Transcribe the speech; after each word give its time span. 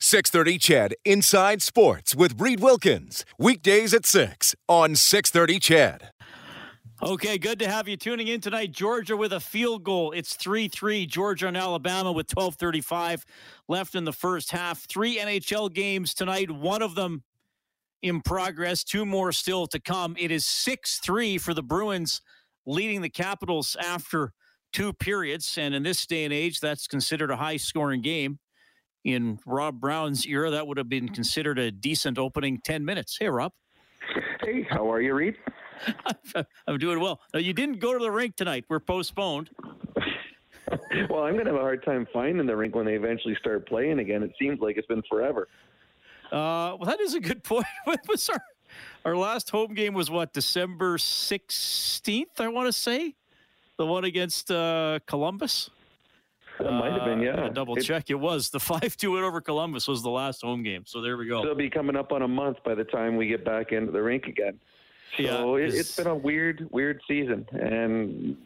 630 0.00 0.58
CHED 0.58 0.94
Inside 1.04 1.60
Sports 1.60 2.14
with 2.14 2.40
Reed 2.40 2.60
Wilkins. 2.60 3.24
Weekdays 3.36 3.92
at 3.92 4.06
6 4.06 4.54
on 4.68 4.94
630 4.94 5.58
CHED. 5.58 6.10
Okay, 7.02 7.36
good 7.36 7.58
to 7.58 7.68
have 7.68 7.88
you 7.88 7.96
tuning 7.96 8.28
in 8.28 8.40
tonight. 8.40 8.70
Georgia 8.70 9.16
with 9.16 9.32
a 9.32 9.40
field 9.40 9.82
goal. 9.82 10.12
It's 10.12 10.34
3 10.34 10.68
3. 10.68 11.06
Georgia 11.06 11.48
and 11.48 11.56
Alabama 11.56 12.12
with 12.12 12.28
12.35 12.28 13.24
left 13.68 13.96
in 13.96 14.04
the 14.04 14.12
first 14.12 14.52
half. 14.52 14.86
Three 14.88 15.18
NHL 15.18 15.72
games 15.72 16.14
tonight, 16.14 16.50
one 16.50 16.82
of 16.82 16.94
them 16.94 17.24
in 18.02 18.20
progress, 18.20 18.84
two 18.84 19.04
more 19.04 19.32
still 19.32 19.66
to 19.66 19.80
come. 19.80 20.14
It 20.18 20.30
is 20.30 20.46
6 20.46 20.98
3 20.98 21.38
for 21.38 21.54
the 21.54 21.62
Bruins, 21.62 22.20
leading 22.66 23.02
the 23.02 23.10
Capitals 23.10 23.76
after 23.80 24.32
two 24.72 24.92
periods. 24.92 25.58
And 25.58 25.74
in 25.74 25.82
this 25.82 26.06
day 26.06 26.24
and 26.24 26.32
age, 26.32 26.60
that's 26.60 26.86
considered 26.86 27.30
a 27.30 27.36
high 27.36 27.56
scoring 27.56 28.00
game. 28.00 28.38
In 29.08 29.38
Rob 29.46 29.80
Brown's 29.80 30.26
era, 30.26 30.50
that 30.50 30.66
would 30.66 30.76
have 30.76 30.90
been 30.90 31.08
considered 31.08 31.58
a 31.58 31.70
decent 31.70 32.18
opening 32.18 32.60
10 32.62 32.84
minutes. 32.84 33.16
Hey, 33.18 33.30
Rob. 33.30 33.54
Hey, 34.44 34.66
how 34.68 34.92
are 34.92 35.00
you, 35.00 35.14
Reed? 35.14 35.34
I'm 36.66 36.76
doing 36.76 37.00
well. 37.00 37.18
Now, 37.32 37.40
you 37.40 37.54
didn't 37.54 37.78
go 37.78 37.94
to 37.94 37.98
the 37.98 38.10
rink 38.10 38.36
tonight. 38.36 38.66
We're 38.68 38.80
postponed. 38.80 39.48
well, 41.08 41.22
I'm 41.22 41.32
going 41.32 41.46
to 41.46 41.52
have 41.52 41.54
a 41.54 41.60
hard 41.60 41.82
time 41.86 42.06
finding 42.12 42.46
the 42.46 42.54
rink 42.54 42.74
when 42.74 42.84
they 42.84 42.96
eventually 42.96 43.34
start 43.40 43.66
playing 43.66 43.98
again. 43.98 44.22
It 44.22 44.32
seems 44.38 44.60
like 44.60 44.76
it's 44.76 44.86
been 44.86 45.02
forever. 45.08 45.48
Uh, 46.26 46.76
well, 46.76 46.84
that 46.84 47.00
is 47.00 47.14
a 47.14 47.20
good 47.20 47.42
point. 47.44 47.64
What 47.84 48.00
was 48.06 48.28
our 48.28 48.42
our 49.06 49.16
last 49.16 49.48
home 49.48 49.72
game 49.72 49.94
was 49.94 50.10
what 50.10 50.34
December 50.34 50.98
16th? 50.98 52.40
I 52.40 52.48
want 52.48 52.66
to 52.66 52.74
say 52.74 53.14
the 53.78 53.86
one 53.86 54.04
against 54.04 54.50
uh, 54.50 54.98
Columbus. 55.06 55.70
It 56.60 56.70
might 56.70 56.92
have 56.92 57.04
been, 57.04 57.20
yeah. 57.20 57.44
Uh, 57.44 57.48
double 57.48 57.76
check. 57.76 58.10
It 58.10 58.14
was 58.14 58.50
the 58.50 58.60
five-two 58.60 59.12
win 59.12 59.24
over 59.24 59.40
Columbus 59.40 59.86
was 59.86 60.02
the 60.02 60.10
last 60.10 60.42
home 60.42 60.62
game. 60.62 60.84
So 60.86 61.00
there 61.00 61.16
we 61.16 61.26
go. 61.26 61.42
It'll 61.42 61.54
be 61.54 61.70
coming 61.70 61.96
up 61.96 62.12
on 62.12 62.22
a 62.22 62.28
month 62.28 62.58
by 62.64 62.74
the 62.74 62.84
time 62.84 63.16
we 63.16 63.28
get 63.28 63.44
back 63.44 63.72
into 63.72 63.92
the 63.92 64.02
rink 64.02 64.26
again. 64.26 64.58
So 65.16 65.56
Yeah, 65.56 65.64
it, 65.64 65.74
it's 65.74 65.96
been 65.96 66.06
a 66.06 66.14
weird, 66.14 66.68
weird 66.70 67.00
season, 67.08 67.46
and 67.52 68.36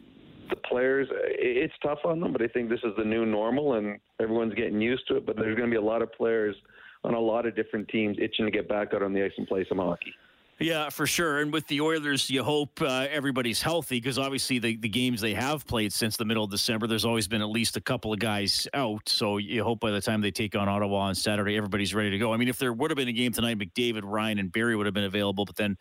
the 0.49 0.55
players. 0.67 1.07
It's 1.11 1.73
tough 1.81 1.99
on 2.05 2.19
them, 2.19 2.31
but 2.31 2.41
I 2.41 2.47
think 2.47 2.69
this 2.69 2.79
is 2.83 2.93
the 2.97 3.05
new 3.05 3.25
normal, 3.25 3.73
and 3.73 3.99
everyone's 4.19 4.53
getting 4.53 4.79
used 4.79 5.07
to 5.07 5.17
it. 5.17 5.25
But 5.25 5.35
there's 5.35 5.55
going 5.55 5.69
to 5.69 5.73
be 5.73 5.83
a 5.83 5.85
lot 5.85 6.01
of 6.01 6.11
players 6.13 6.55
on 7.03 7.13
a 7.13 7.19
lot 7.19 7.45
of 7.45 7.55
different 7.55 7.87
teams 7.89 8.17
itching 8.19 8.45
to 8.45 8.51
get 8.51 8.69
back 8.69 8.93
out 8.93 9.03
on 9.03 9.13
the 9.13 9.23
ice 9.23 9.31
and 9.37 9.47
play 9.47 9.65
some 9.67 9.77
hockey. 9.77 10.13
Yeah, 10.59 10.89
for 10.89 11.07
sure. 11.07 11.39
And 11.39 11.51
with 11.51 11.67
the 11.67 11.81
Oilers, 11.81 12.29
you 12.29 12.43
hope 12.43 12.81
uh, 12.81 13.07
everybody's 13.09 13.61
healthy 13.61 13.97
because 13.97 14.19
obviously 14.19 14.59
the, 14.59 14.77
the 14.77 14.87
games 14.87 15.19
they 15.19 15.33
have 15.33 15.65
played 15.65 15.91
since 15.91 16.15
the 16.15 16.25
middle 16.25 16.43
of 16.43 16.51
December, 16.51 16.85
there's 16.85 17.05
always 17.05 17.27
been 17.27 17.41
at 17.41 17.49
least 17.49 17.75
a 17.75 17.81
couple 17.81 18.13
of 18.13 18.19
guys 18.19 18.67
out. 18.73 19.09
So 19.09 19.37
you 19.37 19.63
hope 19.63 19.79
by 19.79 19.91
the 19.91 19.99
time 19.99 20.21
they 20.21 20.31
take 20.31 20.55
on 20.55 20.69
Ottawa 20.69 20.99
on 20.99 21.15
Saturday, 21.15 21.57
everybody's 21.57 21.93
ready 21.93 22.11
to 22.11 22.17
go. 22.19 22.33
I 22.33 22.37
mean, 22.37 22.47
if 22.47 22.59
there 22.59 22.71
would 22.71 22.91
have 22.91 22.97
been 22.97 23.07
a 23.07 23.13
game 23.13 23.31
tonight, 23.33 23.57
McDavid, 23.57 24.01
Ryan, 24.03 24.37
and 24.37 24.51
Barrie 24.51 24.75
would 24.75 24.85
have 24.85 24.93
been 24.93 25.03
available, 25.03 25.43
but 25.43 25.55
then 25.55 25.75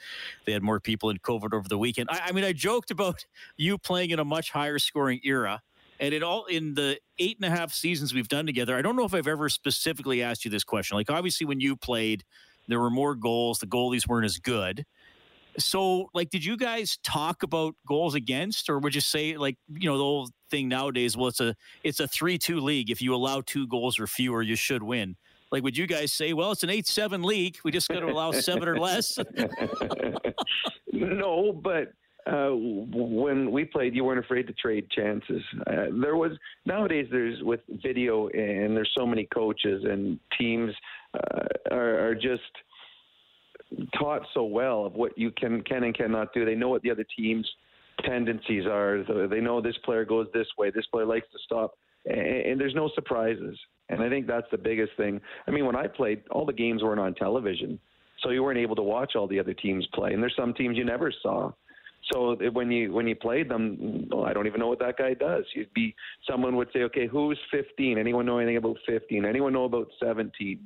they 0.46 0.52
had 0.52 0.62
more 0.62 0.80
people 0.80 1.10
in 1.10 1.18
COVID 1.18 1.52
over 1.52 1.68
the 1.68 1.78
weekend. 1.78 2.08
I, 2.10 2.22
I 2.26 2.32
mean, 2.32 2.44
I 2.44 2.52
joked 2.52 2.90
about 2.90 3.24
you 3.56 3.76
playing 3.78 4.10
in 4.10 4.18
a 4.18 4.24
much 4.24 4.50
higher 4.50 4.78
scoring 4.78 5.20
era. 5.22 5.62
And 6.00 6.12
in 6.12 6.24
all 6.24 6.46
in 6.46 6.74
the 6.74 6.98
eight 7.18 7.36
and 7.40 7.44
a 7.44 7.56
half 7.56 7.72
seasons 7.72 8.12
we've 8.12 8.26
done 8.26 8.46
together, 8.46 8.74
I 8.76 8.82
don't 8.82 8.96
know 8.96 9.04
if 9.04 9.14
I've 9.14 9.28
ever 9.28 9.48
specifically 9.48 10.20
asked 10.22 10.44
you 10.44 10.50
this 10.50 10.64
question. 10.64 10.96
Like 10.96 11.10
obviously 11.10 11.46
when 11.46 11.60
you 11.60 11.76
played, 11.76 12.24
there 12.68 12.80
were 12.80 12.90
more 12.90 13.14
goals, 13.14 13.58
the 13.58 13.66
goalies 13.66 14.06
weren't 14.06 14.24
as 14.24 14.38
good. 14.38 14.84
So, 15.58 16.08
like, 16.14 16.30
did 16.30 16.44
you 16.44 16.56
guys 16.56 16.98
talk 17.04 17.42
about 17.42 17.74
goals 17.86 18.14
against, 18.14 18.70
or 18.70 18.78
would 18.78 18.94
you 18.94 19.02
say, 19.02 19.36
like, 19.36 19.58
you 19.68 19.88
know, 19.88 19.98
the 19.98 20.04
whole 20.04 20.30
thing 20.50 20.68
nowadays? 20.68 21.16
Well, 21.16 21.28
it's 21.28 21.40
a 21.40 21.54
it's 21.84 22.00
a 22.00 22.08
three 22.08 22.38
two 22.38 22.60
league. 22.60 22.90
If 22.90 23.02
you 23.02 23.14
allow 23.14 23.42
two 23.44 23.66
goals 23.66 24.00
or 24.00 24.06
fewer, 24.06 24.40
you 24.40 24.56
should 24.56 24.82
win. 24.82 25.16
Like, 25.50 25.62
would 25.62 25.76
you 25.76 25.86
guys 25.86 26.12
say, 26.14 26.32
well, 26.32 26.52
it's 26.52 26.62
an 26.62 26.70
eight 26.70 26.86
seven 26.86 27.22
league. 27.22 27.58
We 27.64 27.70
just 27.70 27.88
got 27.88 28.00
to 28.00 28.06
allow 28.06 28.32
seven 28.32 28.66
or 28.66 28.78
less? 28.78 29.18
no, 30.92 31.52
but 31.52 31.92
uh, 32.26 32.50
when 32.52 33.50
we 33.50 33.64
played, 33.64 33.94
you 33.94 34.04
weren't 34.04 34.24
afraid 34.24 34.46
to 34.46 34.52
trade 34.54 34.88
chances. 34.90 35.42
Uh, 35.66 35.86
there 36.00 36.16
was 36.16 36.32
nowadays 36.64 37.08
there's 37.10 37.42
with 37.42 37.60
video 37.82 38.28
and 38.28 38.76
there's 38.76 38.92
so 38.96 39.04
many 39.04 39.26
coaches 39.34 39.84
and 39.84 40.18
teams 40.38 40.72
uh, 41.14 41.44
are, 41.70 42.08
are 42.08 42.14
just 42.14 42.42
taught 43.98 44.22
so 44.34 44.44
well 44.44 44.84
of 44.84 44.94
what 44.94 45.16
you 45.16 45.30
can 45.30 45.62
can 45.62 45.84
and 45.84 45.96
cannot 45.96 46.32
do. 46.34 46.44
They 46.44 46.54
know 46.54 46.68
what 46.68 46.82
the 46.82 46.90
other 46.90 47.06
team's 47.16 47.48
tendencies 48.04 48.64
are. 48.66 49.04
They 49.28 49.40
know 49.40 49.60
this 49.60 49.76
player 49.84 50.04
goes 50.04 50.26
this 50.34 50.46
way. 50.58 50.70
This 50.70 50.86
player 50.86 51.06
likes 51.06 51.26
to 51.32 51.38
stop, 51.44 51.74
and, 52.06 52.18
and 52.18 52.60
there's 52.60 52.74
no 52.74 52.90
surprises. 52.94 53.58
And 53.88 54.02
I 54.02 54.08
think 54.08 54.26
that's 54.26 54.46
the 54.50 54.58
biggest 54.58 54.92
thing. 54.96 55.20
I 55.46 55.50
mean, 55.50 55.66
when 55.66 55.76
I 55.76 55.86
played, 55.86 56.22
all 56.30 56.46
the 56.46 56.52
games 56.52 56.82
weren't 56.82 57.00
on 57.00 57.14
television, 57.14 57.78
so 58.22 58.30
you 58.30 58.42
weren't 58.42 58.58
able 58.58 58.76
to 58.76 58.82
watch 58.82 59.16
all 59.16 59.26
the 59.26 59.38
other 59.38 59.54
teams 59.54 59.86
play. 59.92 60.12
And 60.12 60.22
there's 60.22 60.36
some 60.36 60.54
teams 60.54 60.76
you 60.76 60.84
never 60.84 61.12
saw. 61.22 61.52
So 62.12 62.36
when 62.52 62.70
you 62.70 62.92
when 62.92 63.06
you 63.06 63.16
played 63.16 63.48
them, 63.48 64.08
well, 64.10 64.24
I 64.24 64.32
don't 64.32 64.46
even 64.46 64.60
know 64.60 64.68
what 64.68 64.80
that 64.80 64.98
guy 64.98 65.14
does. 65.14 65.44
You'd 65.54 65.72
be 65.72 65.94
someone 66.28 66.56
would 66.56 66.68
say, 66.72 66.80
okay, 66.82 67.06
who's 67.06 67.38
15? 67.50 67.98
Anyone 67.98 68.26
know 68.26 68.38
anything 68.38 68.56
about 68.56 68.76
15? 68.86 69.24
Anyone 69.24 69.52
know 69.52 69.64
about 69.64 69.88
17? 70.02 70.58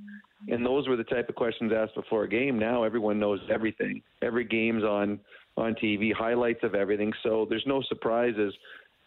And 0.49 0.67
those 0.67 0.89
were 0.89 0.97
the 0.97 1.05
type 1.05 1.29
of 1.29 1.35
questions 1.35 1.73
asked 1.75 1.95
before 1.95 2.25
a 2.25 2.29
game. 2.29 2.59
Now 2.59 2.83
everyone 2.83 3.19
knows 3.19 3.41
everything. 3.53 4.03
Every 4.23 4.45
game's 4.45 4.83
on 4.83 5.21
on 5.57 5.75
TV, 5.75 6.13
highlights 6.13 6.63
of 6.63 6.75
everything. 6.75 7.13
So 7.23 7.47
there's 7.49 7.65
no 7.67 7.83
surprises. 7.89 8.53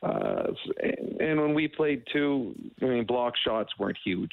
Uh, 0.02 0.48
and 1.20 1.40
when 1.40 1.54
we 1.54 1.68
played 1.68 2.04
too, 2.12 2.56
I 2.82 2.86
mean, 2.86 3.06
block 3.06 3.34
shots 3.46 3.72
weren't 3.78 3.98
huge. 4.04 4.32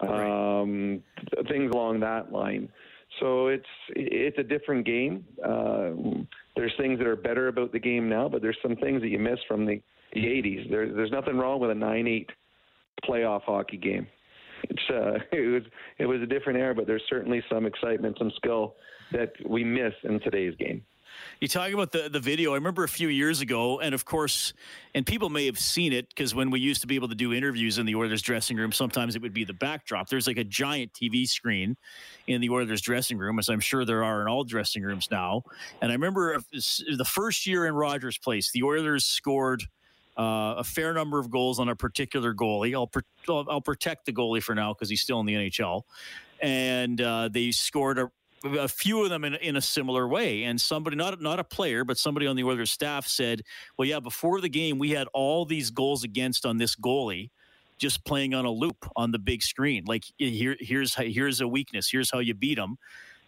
Um, 0.00 1.02
things 1.48 1.70
along 1.74 2.00
that 2.00 2.32
line. 2.32 2.70
So 3.18 3.48
it's 3.48 3.66
it's 3.90 4.38
a 4.38 4.42
different 4.42 4.86
game. 4.86 5.24
Uh, 5.44 6.22
there's 6.56 6.72
things 6.78 6.98
that 6.98 7.06
are 7.06 7.16
better 7.16 7.48
about 7.48 7.72
the 7.72 7.78
game 7.78 8.08
now, 8.08 8.28
but 8.28 8.42
there's 8.42 8.58
some 8.62 8.76
things 8.76 9.02
that 9.02 9.08
you 9.08 9.18
miss 9.18 9.38
from 9.48 9.66
the, 9.66 9.80
the 10.14 10.20
80s. 10.20 10.70
There, 10.70 10.92
there's 10.92 11.10
nothing 11.10 11.36
wrong 11.36 11.60
with 11.60 11.70
a 11.70 11.74
9-8 11.74 12.26
playoff 13.08 13.42
hockey 13.42 13.76
game. 13.76 14.06
It's 14.64 14.82
uh, 14.90 15.18
it 15.36 15.48
was 15.52 15.62
it 15.98 16.06
was 16.06 16.20
a 16.22 16.26
different 16.26 16.58
era, 16.58 16.74
but 16.74 16.86
there's 16.86 17.02
certainly 17.08 17.42
some 17.50 17.66
excitement, 17.66 18.16
some 18.18 18.30
skill 18.36 18.74
that 19.12 19.32
we 19.48 19.64
miss 19.64 19.94
in 20.04 20.20
today's 20.20 20.54
game. 20.56 20.82
You 21.40 21.48
talk 21.48 21.72
about 21.72 21.92
the, 21.92 22.08
the 22.08 22.20
video. 22.20 22.52
I 22.52 22.54
remember 22.54 22.84
a 22.84 22.88
few 22.88 23.08
years 23.08 23.40
ago, 23.40 23.80
and 23.80 23.94
of 23.94 24.04
course, 24.04 24.52
and 24.94 25.06
people 25.06 25.30
may 25.30 25.46
have 25.46 25.58
seen 25.58 25.92
it 25.92 26.08
because 26.08 26.34
when 26.34 26.50
we 26.50 26.60
used 26.60 26.80
to 26.82 26.86
be 26.86 26.96
able 26.96 27.08
to 27.08 27.14
do 27.14 27.32
interviews 27.32 27.78
in 27.78 27.86
the 27.86 27.94
Oilers 27.94 28.22
dressing 28.22 28.56
room, 28.56 28.72
sometimes 28.72 29.16
it 29.16 29.22
would 29.22 29.32
be 29.32 29.44
the 29.44 29.54
backdrop. 29.54 30.08
There's 30.08 30.26
like 30.26 30.38
a 30.38 30.44
giant 30.44 30.92
TV 30.92 31.26
screen 31.26 31.76
in 32.26 32.40
the 32.40 32.50
Oilers 32.50 32.80
dressing 32.80 33.18
room, 33.18 33.38
as 33.38 33.48
I'm 33.48 33.60
sure 33.60 33.84
there 33.84 34.04
are 34.04 34.20
in 34.22 34.28
all 34.28 34.44
dressing 34.44 34.82
rooms 34.82 35.08
now. 35.10 35.42
And 35.80 35.90
I 35.90 35.94
remember 35.94 36.38
the 36.52 37.08
first 37.08 37.46
year 37.46 37.66
in 37.66 37.74
Rogers 37.74 38.18
Place, 38.18 38.50
the 38.52 38.62
Oilers 38.62 39.04
scored 39.04 39.64
uh, 40.18 40.56
a 40.58 40.64
fair 40.64 40.92
number 40.92 41.18
of 41.18 41.30
goals 41.30 41.58
on 41.58 41.68
a 41.68 41.76
particular 41.76 42.34
goalie. 42.34 42.74
I'll, 42.74 42.90
I'll, 43.28 43.46
I'll 43.50 43.60
protect 43.60 44.04
the 44.06 44.12
goalie 44.12 44.42
for 44.42 44.54
now 44.54 44.74
because 44.74 44.90
he's 44.90 45.00
still 45.00 45.20
in 45.20 45.26
the 45.26 45.34
NHL. 45.34 45.82
And 46.42 47.00
uh, 47.00 47.28
they 47.32 47.50
scored 47.50 47.98
a, 47.98 48.10
a 48.44 48.68
few 48.68 49.02
of 49.02 49.10
them 49.10 49.24
in, 49.24 49.34
in 49.36 49.56
a 49.56 49.60
similar 49.60 50.08
way. 50.08 50.44
And 50.44 50.60
somebody, 50.60 50.96
not 50.96 51.20
not 51.20 51.38
a 51.38 51.44
player, 51.44 51.84
but 51.84 51.98
somebody 51.98 52.26
on 52.26 52.36
the 52.36 52.44
Oilers 52.44 52.70
staff 52.70 53.06
said, 53.06 53.42
"Well, 53.76 53.86
yeah, 53.86 54.00
before 54.00 54.40
the 54.40 54.48
game, 54.48 54.78
we 54.78 54.90
had 54.90 55.08
all 55.12 55.44
these 55.44 55.70
goals 55.70 56.04
against 56.04 56.46
on 56.46 56.58
this 56.58 56.76
goalie." 56.76 57.30
Just 57.78 58.04
playing 58.04 58.34
on 58.34 58.44
a 58.44 58.50
loop 58.50 58.86
on 58.94 59.10
the 59.10 59.18
big 59.18 59.42
screen, 59.42 59.84
like 59.86 60.04
here, 60.18 60.54
here's 60.60 60.94
here's 60.94 61.40
a 61.40 61.48
weakness. 61.48 61.88
Here's 61.90 62.10
how 62.10 62.18
you 62.18 62.34
beat 62.34 62.56
them. 62.56 62.76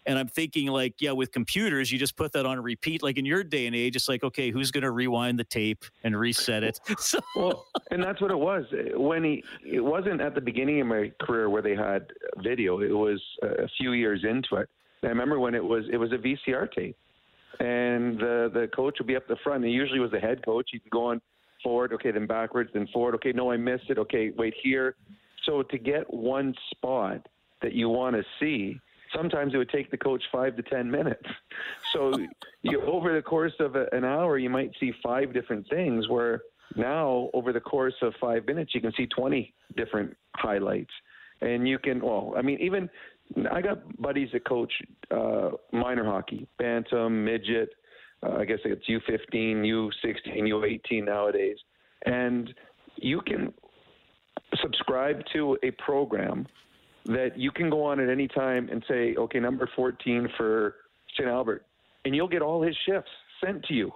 And 0.05 0.19
I'm 0.19 0.29
thinking, 0.29 0.67
like, 0.67 0.95
yeah, 1.01 1.13
with 1.13 1.31
computers, 1.33 1.93
you 1.93 1.99
just 1.99 2.17
put 2.17 2.33
that 2.33 2.45
on 2.45 2.61
repeat. 2.61 3.03
Like 3.03 3.19
in 3.19 3.25
your 3.25 3.45
day 3.45 3.67
and 3.67 3.77
age, 3.77 3.95
it's 3.95 4.09
like, 4.09 4.25
okay, 4.25 4.51
who's 4.51 4.71
going 4.71 4.83
to 4.83 4.91
rewind 4.91 5.39
the 5.39 5.45
tape 5.45 5.85
and 6.03 6.19
reset 6.19 6.65
it? 6.65 6.81
So, 6.99 7.21
well, 7.37 7.67
and 7.91 8.03
that's 8.03 8.21
what 8.21 8.31
it 8.31 8.39
was. 8.39 8.65
When 8.95 9.25
he, 9.25 9.45
it 9.65 9.81
wasn't 9.81 10.21
at 10.21 10.35
the 10.35 10.41
beginning 10.41 10.81
of 10.81 10.87
my 10.87 11.13
career 11.21 11.51
where 11.51 11.63
they 11.63 11.75
had 11.75 12.07
video. 12.43 12.81
It 12.81 12.93
was 12.93 13.21
a 13.43 13.69
few 13.79 13.93
years 13.93 14.25
into 14.29 14.57
it. 14.57 14.69
I 15.03 15.09
remember 15.09 15.39
when 15.39 15.55
it 15.55 15.65
was 15.65 15.85
it 15.91 15.97
was 15.97 16.13
a 16.13 16.19
VCR 16.19 16.71
tape, 16.73 16.97
and 17.61 18.19
the 18.19 18.51
the 18.53 18.69
coach 18.75 18.99
would 18.99 19.07
be 19.07 19.17
up 19.17 19.27
the 19.29 19.37
front. 19.43 19.65
And 19.65 19.73
usually 19.73 20.01
was 20.01 20.11
the 20.11 20.21
head 20.21 20.45
coach. 20.45 20.71
He'd 20.73 20.89
go 20.91 21.07
on 21.07 21.21
forward, 21.63 21.93
okay, 21.93 22.11
then 22.11 22.27
backwards, 22.27 22.71
then 22.73 22.89
forward. 22.93 23.15
Okay, 23.17 23.33
no, 23.33 23.51
I 23.51 23.57
missed 23.57 23.89
it. 23.89 23.99
Okay, 23.99 24.31
wait 24.37 24.55
here. 24.63 24.97
So 25.45 25.63
to 25.63 25.79
get 25.79 26.13
one 26.13 26.55
spot 26.71 27.27
that 27.63 27.73
you 27.73 27.89
want 27.89 28.17
to 28.17 28.25
see, 28.41 28.81
sometimes 29.15 29.55
it 29.55 29.59
would 29.59 29.71
take 29.71 29.91
the 29.91 29.97
coach 29.97 30.23
five 30.31 30.57
to 30.57 30.63
ten 30.63 30.91
minutes. 30.91 31.29
So 31.93 32.15
you, 32.63 32.81
over 32.81 33.15
the 33.15 33.21
course 33.21 33.53
of 33.61 33.77
a, 33.77 33.87
an 33.93 34.03
hour, 34.03 34.39
you 34.39 34.49
might 34.49 34.71
see 34.81 34.95
five 35.03 35.35
different 35.35 35.69
things. 35.69 36.09
Where 36.09 36.41
now, 36.75 37.29
over 37.35 37.53
the 37.53 37.61
course 37.61 37.93
of 38.01 38.15
five 38.19 38.47
minutes, 38.47 38.75
you 38.75 38.81
can 38.81 38.95
see 38.95 39.07
twenty 39.07 39.53
different 39.77 40.17
highlights, 40.35 40.93
and 41.43 41.69
you 41.69 41.79
can. 41.79 42.01
Well, 42.01 42.33
I 42.35 42.41
mean, 42.41 42.59
even 42.61 42.89
I 43.51 43.61
got 43.61 44.01
buddies 44.01 44.29
that 44.33 44.47
coach 44.47 44.73
uh, 45.11 45.51
minor 45.73 46.05
hockey, 46.05 46.47
bantam, 46.59 47.25
midget. 47.25 47.71
Uh, 48.25 48.37
I 48.39 48.45
guess 48.45 48.59
it's 48.65 48.87
U15, 48.89 49.65
U16, 49.65 50.43
U18 50.43 51.05
nowadays, 51.05 51.57
and 52.07 52.53
you 52.97 53.21
can 53.21 53.53
subscribe 54.61 55.23
to 55.33 55.59
a 55.63 55.71
program 55.73 56.47
that 57.07 57.37
you 57.37 57.51
can 57.51 57.69
go 57.69 57.85
on 57.85 57.99
at 57.99 58.09
any 58.09 58.29
time 58.29 58.69
and 58.71 58.85
say, 58.89 59.17
okay, 59.17 59.41
number 59.41 59.69
14 59.75 60.29
for 60.37 60.77
St. 61.17 61.29
Albert, 61.29 61.67
and 62.05 62.15
you'll 62.15 62.29
get 62.29 62.43
all 62.43 62.63
his 62.63 62.77
shifts 62.87 63.11
sent 63.45 63.65
to 63.65 63.75
you. 63.75 63.93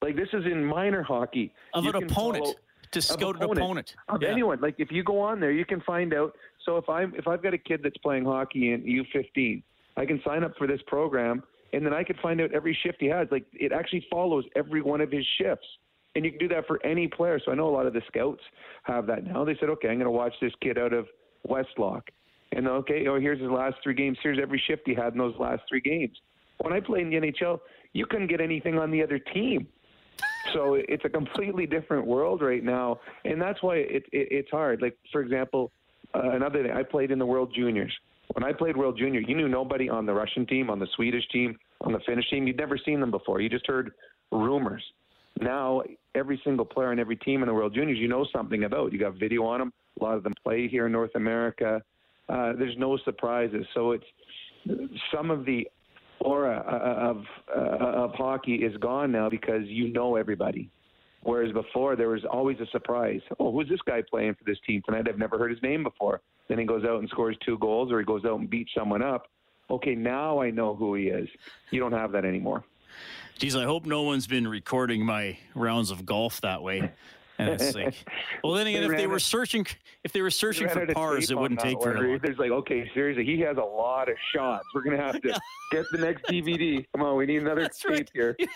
Like 0.00 0.14
this 0.14 0.28
is 0.32 0.44
in 0.44 0.64
minor 0.64 1.02
hockey. 1.02 1.52
Of 1.74 1.84
you 1.84 1.90
an 1.90 2.04
opponent. 2.04 2.56
To 2.92 3.02
scout 3.02 3.36
an 3.36 3.42
opponent. 3.42 3.94
Of 4.08 4.22
yeah. 4.22 4.28
anyone. 4.28 4.60
Like 4.60 4.76
if 4.78 4.90
you 4.90 5.02
go 5.02 5.20
on 5.20 5.40
there, 5.40 5.52
you 5.52 5.64
can 5.64 5.80
find 5.82 6.14
out. 6.14 6.34
So 6.64 6.76
if 6.76 6.88
I'm 6.88 7.14
if 7.16 7.26
I've 7.26 7.42
got 7.42 7.54
a 7.54 7.58
kid 7.58 7.80
that's 7.82 7.96
playing 7.98 8.24
hockey 8.24 8.72
in 8.72 8.82
U15, 8.82 9.62
I 9.96 10.06
can 10.06 10.20
sign 10.24 10.44
up 10.44 10.52
for 10.56 10.66
this 10.66 10.80
program, 10.86 11.42
and 11.72 11.84
then 11.84 11.92
I 11.92 12.04
can 12.04 12.16
find 12.22 12.40
out 12.40 12.52
every 12.52 12.76
shift 12.82 12.98
he 13.00 13.06
has. 13.06 13.28
Like 13.30 13.46
it 13.52 13.72
actually 13.72 14.06
follows 14.10 14.44
every 14.56 14.82
one 14.82 15.00
of 15.00 15.10
his 15.10 15.26
shifts. 15.40 15.66
And 16.14 16.24
you 16.24 16.32
can 16.32 16.40
do 16.40 16.48
that 16.48 16.66
for 16.66 16.84
any 16.84 17.06
player. 17.06 17.38
So 17.44 17.52
I 17.52 17.54
know 17.54 17.68
a 17.68 17.70
lot 17.70 17.86
of 17.86 17.92
the 17.92 18.02
scouts 18.08 18.40
have 18.84 19.06
that 19.06 19.24
now. 19.24 19.44
They 19.44 19.56
said, 19.60 19.68
okay, 19.68 19.88
I'm 19.88 19.98
going 19.98 20.06
to 20.06 20.10
watch 20.10 20.32
this 20.40 20.52
kid 20.60 20.76
out 20.76 20.92
of 20.92 21.06
Westlock. 21.48 22.02
And 22.52 22.66
okay, 22.66 23.06
oh, 23.06 23.20
here's 23.20 23.40
his 23.40 23.50
last 23.50 23.76
three 23.82 23.94
games. 23.94 24.18
Here's 24.22 24.38
every 24.40 24.60
shift 24.66 24.82
he 24.86 24.94
had 24.94 25.12
in 25.12 25.18
those 25.18 25.34
last 25.38 25.62
three 25.68 25.80
games. 25.80 26.16
When 26.58 26.72
I 26.72 26.80
played 26.80 27.02
in 27.02 27.10
the 27.10 27.16
NHL, 27.16 27.60
you 27.92 28.06
couldn't 28.06 28.28
get 28.28 28.40
anything 28.40 28.78
on 28.78 28.90
the 28.90 29.02
other 29.02 29.18
team. 29.18 29.68
So 30.52 30.74
it's 30.74 31.04
a 31.04 31.08
completely 31.08 31.66
different 31.66 32.06
world 32.06 32.42
right 32.42 32.62
now, 32.62 33.00
and 33.24 33.40
that's 33.40 33.62
why 33.62 33.76
it, 33.76 34.04
it 34.12 34.28
it's 34.30 34.50
hard. 34.50 34.82
Like 34.82 34.96
for 35.12 35.20
example, 35.20 35.70
uh, 36.14 36.30
another 36.30 36.62
thing, 36.62 36.72
I 36.72 36.82
played 36.82 37.10
in 37.10 37.18
the 37.18 37.26
World 37.26 37.52
Juniors. 37.54 37.92
When 38.34 38.44
I 38.44 38.52
played 38.52 38.76
World 38.76 38.98
Junior, 38.98 39.20
you 39.20 39.34
knew 39.34 39.48
nobody 39.48 39.88
on 39.88 40.04
the 40.04 40.12
Russian 40.12 40.46
team, 40.46 40.68
on 40.68 40.78
the 40.78 40.86
Swedish 40.96 41.26
team, 41.28 41.58
on 41.80 41.92
the 41.92 42.00
Finnish 42.00 42.28
team. 42.28 42.46
You'd 42.46 42.58
never 42.58 42.76
seen 42.76 43.00
them 43.00 43.10
before. 43.10 43.40
You 43.40 43.48
just 43.48 43.66
heard 43.66 43.92
rumors. 44.30 44.82
Now 45.40 45.82
every 46.14 46.40
single 46.44 46.64
player 46.64 46.90
on 46.90 46.98
every 46.98 47.16
team 47.16 47.42
in 47.42 47.48
the 47.48 47.54
World 47.54 47.74
Juniors, 47.74 47.98
you 47.98 48.08
know 48.08 48.26
something 48.32 48.64
about. 48.64 48.92
You 48.92 48.98
got 48.98 49.14
video 49.14 49.44
on 49.44 49.60
them. 49.60 49.72
A 50.00 50.04
lot 50.04 50.16
of 50.16 50.22
them 50.22 50.34
play 50.42 50.68
here 50.68 50.86
in 50.86 50.92
North 50.92 51.14
America. 51.14 51.82
Uh, 52.28 52.52
there's 52.58 52.76
no 52.76 52.98
surprises. 52.98 53.64
So 53.74 53.92
it's 53.92 54.04
some 55.12 55.30
of 55.30 55.44
the 55.44 55.68
aura 56.28 56.56
uh, 56.66 57.10
of 57.10 57.24
uh, 57.56 58.04
of 58.04 58.10
hockey 58.14 58.56
is 58.56 58.76
gone 58.76 59.10
now 59.10 59.28
because 59.30 59.64
you 59.66 59.92
know 59.92 60.16
everybody. 60.16 60.70
Whereas 61.22 61.52
before 61.52 61.96
there 61.96 62.10
was 62.10 62.24
always 62.24 62.58
a 62.60 62.66
surprise. 62.66 63.20
Oh, 63.40 63.50
who's 63.52 63.68
this 63.68 63.80
guy 63.86 64.02
playing 64.08 64.34
for 64.34 64.44
this 64.44 64.58
team 64.66 64.82
tonight? 64.84 65.06
I've 65.08 65.18
never 65.18 65.36
heard 65.38 65.50
his 65.50 65.62
name 65.62 65.82
before. 65.82 66.20
Then 66.48 66.58
he 66.58 66.64
goes 66.64 66.84
out 66.84 67.00
and 67.00 67.08
scores 67.08 67.36
two 67.44 67.58
goals, 67.58 67.90
or 67.90 67.98
he 67.98 68.04
goes 68.04 68.24
out 68.24 68.38
and 68.38 68.48
beats 68.48 68.70
someone 68.76 69.02
up. 69.02 69.26
Okay, 69.70 69.94
now 69.94 70.40
I 70.40 70.50
know 70.50 70.74
who 70.74 70.94
he 70.94 71.08
is. 71.08 71.28
You 71.70 71.80
don't 71.80 71.92
have 71.92 72.12
that 72.12 72.24
anymore. 72.24 72.64
Geez, 73.38 73.54
I 73.54 73.64
hope 73.64 73.84
no 73.84 74.02
one's 74.02 74.26
been 74.26 74.48
recording 74.48 75.04
my 75.04 75.38
rounds 75.54 75.90
of 75.90 76.06
golf 76.06 76.40
that 76.40 76.62
way. 76.62 76.92
Like, 77.38 77.94
well, 78.44 78.54
then 78.54 78.66
again, 78.66 78.82
if 78.82 78.96
they 78.96 79.06
were 79.06 79.20
searching, 79.20 79.64
if 80.02 80.12
they 80.12 80.22
were 80.22 80.30
searching 80.30 80.68
for 80.68 80.84
cars, 80.86 81.30
it 81.30 81.38
wouldn't 81.38 81.60
take 81.60 81.80
very 81.82 82.08
long. 82.08 82.18
There's 82.22 82.38
like, 82.38 82.50
okay, 82.50 82.90
seriously, 82.94 83.24
he 83.24 83.40
has 83.42 83.56
a 83.58 83.62
lot 83.62 84.08
of 84.08 84.16
shots. 84.34 84.64
We're 84.74 84.82
gonna 84.82 84.96
have 84.96 85.20
to 85.20 85.40
get 85.72 85.84
the 85.92 85.98
next 85.98 86.24
DVD. 86.24 86.84
Come 86.92 87.06
on, 87.06 87.16
we 87.16 87.26
need 87.26 87.42
another 87.42 87.62
That's 87.62 87.80
tape 87.80 87.90
right. 87.92 88.10
here. 88.12 88.36
it, 88.38 88.48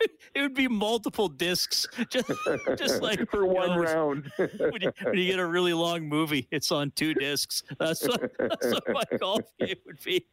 would, 0.00 0.10
it 0.34 0.40
would 0.40 0.54
be 0.54 0.66
multiple 0.66 1.28
discs, 1.28 1.86
just, 2.10 2.30
just 2.76 3.02
like 3.02 3.30
for 3.30 3.46
one 3.46 3.68
know, 3.70 3.78
round. 3.78 4.32
when, 4.36 4.50
you, 4.80 4.92
when, 5.02 5.16
you, 5.16 5.26
get 5.30 5.38
a 5.38 5.46
really 5.46 5.72
long 5.72 6.08
movie, 6.08 6.48
it's 6.50 6.72
on 6.72 6.90
two 6.96 7.14
discs. 7.14 7.62
That's 7.78 8.06
what, 8.06 8.32
that's 8.38 8.66
what 8.66 8.84
my 8.88 9.18
golf 9.18 9.42
game 9.60 9.76
would 9.86 10.02
be. 10.04 10.26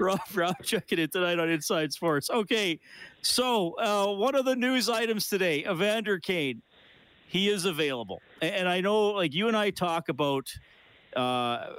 Rob, 0.00 0.20
Rob, 0.34 0.56
checking 0.62 0.98
it 0.98 1.12
tonight 1.12 1.38
on 1.38 1.50
Inside 1.50 1.92
Sports. 1.92 2.30
Okay, 2.30 2.80
so 3.20 3.74
uh, 3.78 4.14
one 4.14 4.34
of 4.34 4.46
the 4.46 4.56
news 4.56 4.88
items 4.88 5.28
today, 5.28 5.66
Evander 5.68 6.18
Kane 6.18 6.62
he 7.28 7.48
is 7.48 7.64
available. 7.64 8.22
And 8.40 8.68
I 8.68 8.80
know, 8.80 9.08
like 9.08 9.34
you 9.34 9.48
and 9.48 9.56
I 9.56 9.70
talk 9.70 10.08
about 10.08 10.48
uh, 11.14 11.74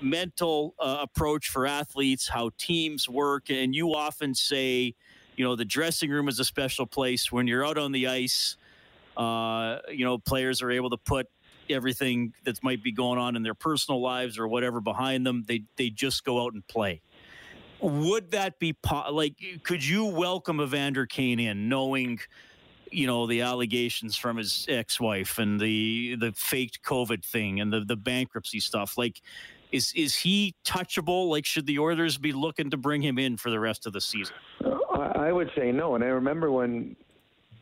mental 0.00 0.74
uh, 0.78 0.98
approach 1.00 1.48
for 1.48 1.66
athletes, 1.66 2.28
how 2.28 2.50
teams 2.58 3.08
work, 3.08 3.50
and 3.50 3.74
you 3.74 3.94
often 3.94 4.34
say, 4.34 4.94
you 5.36 5.44
know, 5.44 5.54
the 5.54 5.64
dressing 5.64 6.10
room 6.10 6.28
is 6.28 6.38
a 6.38 6.44
special 6.44 6.86
place. 6.86 7.30
When 7.30 7.46
you're 7.46 7.64
out 7.64 7.76
on 7.76 7.92
the 7.92 8.06
ice, 8.06 8.56
uh, 9.16 9.78
you 9.90 10.04
know, 10.04 10.18
players 10.18 10.62
are 10.62 10.70
able 10.70 10.90
to 10.90 10.96
put 10.96 11.28
everything 11.68 12.32
that 12.44 12.62
might 12.62 12.82
be 12.82 12.92
going 12.92 13.18
on 13.18 13.36
in 13.36 13.42
their 13.42 13.54
personal 13.54 14.00
lives 14.00 14.38
or 14.38 14.48
whatever 14.48 14.80
behind 14.80 15.26
them. 15.26 15.44
They 15.46 15.64
they 15.76 15.90
just 15.90 16.24
go 16.24 16.42
out 16.42 16.54
and 16.54 16.66
play. 16.66 17.02
Would 17.80 18.30
that 18.30 18.58
be 18.58 18.72
po- 18.72 19.12
like? 19.12 19.34
Could 19.62 19.84
you 19.84 20.06
welcome 20.06 20.60
Evander 20.60 21.04
Kane 21.04 21.38
in, 21.38 21.68
knowing? 21.68 22.20
You 22.90 23.06
know 23.06 23.26
the 23.26 23.40
allegations 23.40 24.16
from 24.16 24.36
his 24.36 24.66
ex-wife 24.68 25.38
and 25.38 25.60
the 25.60 26.16
the 26.16 26.32
faked 26.32 26.82
covid 26.82 27.24
thing 27.24 27.60
and 27.60 27.72
the 27.72 27.80
the 27.80 27.96
bankruptcy 27.96 28.60
stuff 28.60 28.96
like 28.96 29.20
is 29.72 29.92
is 29.94 30.14
he 30.14 30.54
touchable? 30.64 31.28
Like 31.28 31.44
should 31.44 31.66
the 31.66 31.78
Oilers 31.78 32.18
be 32.18 32.32
looking 32.32 32.70
to 32.70 32.76
bring 32.76 33.02
him 33.02 33.18
in 33.18 33.36
for 33.36 33.50
the 33.50 33.60
rest 33.60 33.86
of 33.86 33.92
the 33.92 34.00
season? 34.00 34.34
Uh, 34.64 35.12
I 35.14 35.32
would 35.32 35.50
say 35.56 35.72
no. 35.72 35.94
And 35.94 36.04
i 36.04 36.08
remember 36.08 36.50
when 36.50 36.96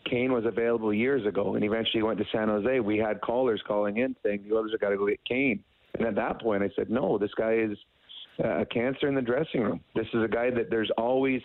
kane 0.05 0.32
was 0.32 0.44
available 0.44 0.93
years 0.93 1.25
ago 1.26 1.55
and 1.55 1.65
eventually 1.65 2.03
went 2.03 2.19
to 2.19 2.26
san 2.31 2.49
jose 2.49 2.79
we 2.79 2.99
had 2.99 3.23
callers 3.23 3.62
calling 3.67 3.97
in 3.97 4.15
saying 4.23 4.44
the 4.47 4.55
Oilers 4.55 4.73
have 4.73 4.81
got 4.81 4.91
to 4.91 4.99
go 4.99 5.06
get 5.09 5.25
kane. 5.25 5.65
And 5.94 6.06
at 6.06 6.15
that 6.17 6.41
point 6.41 6.62
i 6.62 6.71
said 6.76 6.91
no 6.91 7.17
this 7.19 7.32
guy 7.37 7.55
is 7.55 7.76
uh, 8.43 8.61
a 8.61 8.67
cancer 8.67 9.06
in 9.06 9.15
the 9.15 9.23
dressing 9.23 9.62
room. 9.62 9.81
This 9.94 10.06
is 10.12 10.23
a 10.25 10.29
guy 10.29 10.50
that 10.50 10.69
there's 10.69 10.91
always 10.99 11.41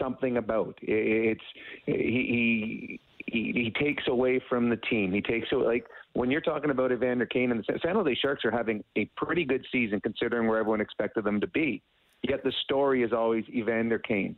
something 0.00 0.36
about. 0.36 0.78
It's 0.82 1.40
he, 1.86 3.00
he 3.26 3.52
he 3.52 3.72
takes 3.82 4.04
away 4.08 4.40
from 4.48 4.68
the 4.68 4.76
team. 4.76 5.12
He 5.12 5.20
takes 5.20 5.50
away 5.52 5.64
like 5.64 5.86
when 6.12 6.30
you're 6.30 6.40
talking 6.40 6.70
about 6.70 6.92
Evander 6.92 7.26
Kane 7.26 7.50
and 7.50 7.64
the 7.66 7.78
San 7.82 7.94
Jose 7.94 8.14
Sharks 8.20 8.44
are 8.44 8.50
having 8.50 8.84
a 8.96 9.06
pretty 9.16 9.44
good 9.44 9.64
season 9.72 10.00
considering 10.00 10.48
where 10.48 10.58
everyone 10.58 10.80
expected 10.80 11.24
them 11.24 11.40
to 11.40 11.46
be. 11.48 11.82
Yet 12.22 12.42
the 12.44 12.52
story 12.64 13.02
is 13.02 13.12
always 13.12 13.44
Evander 13.50 13.98
Kane, 13.98 14.36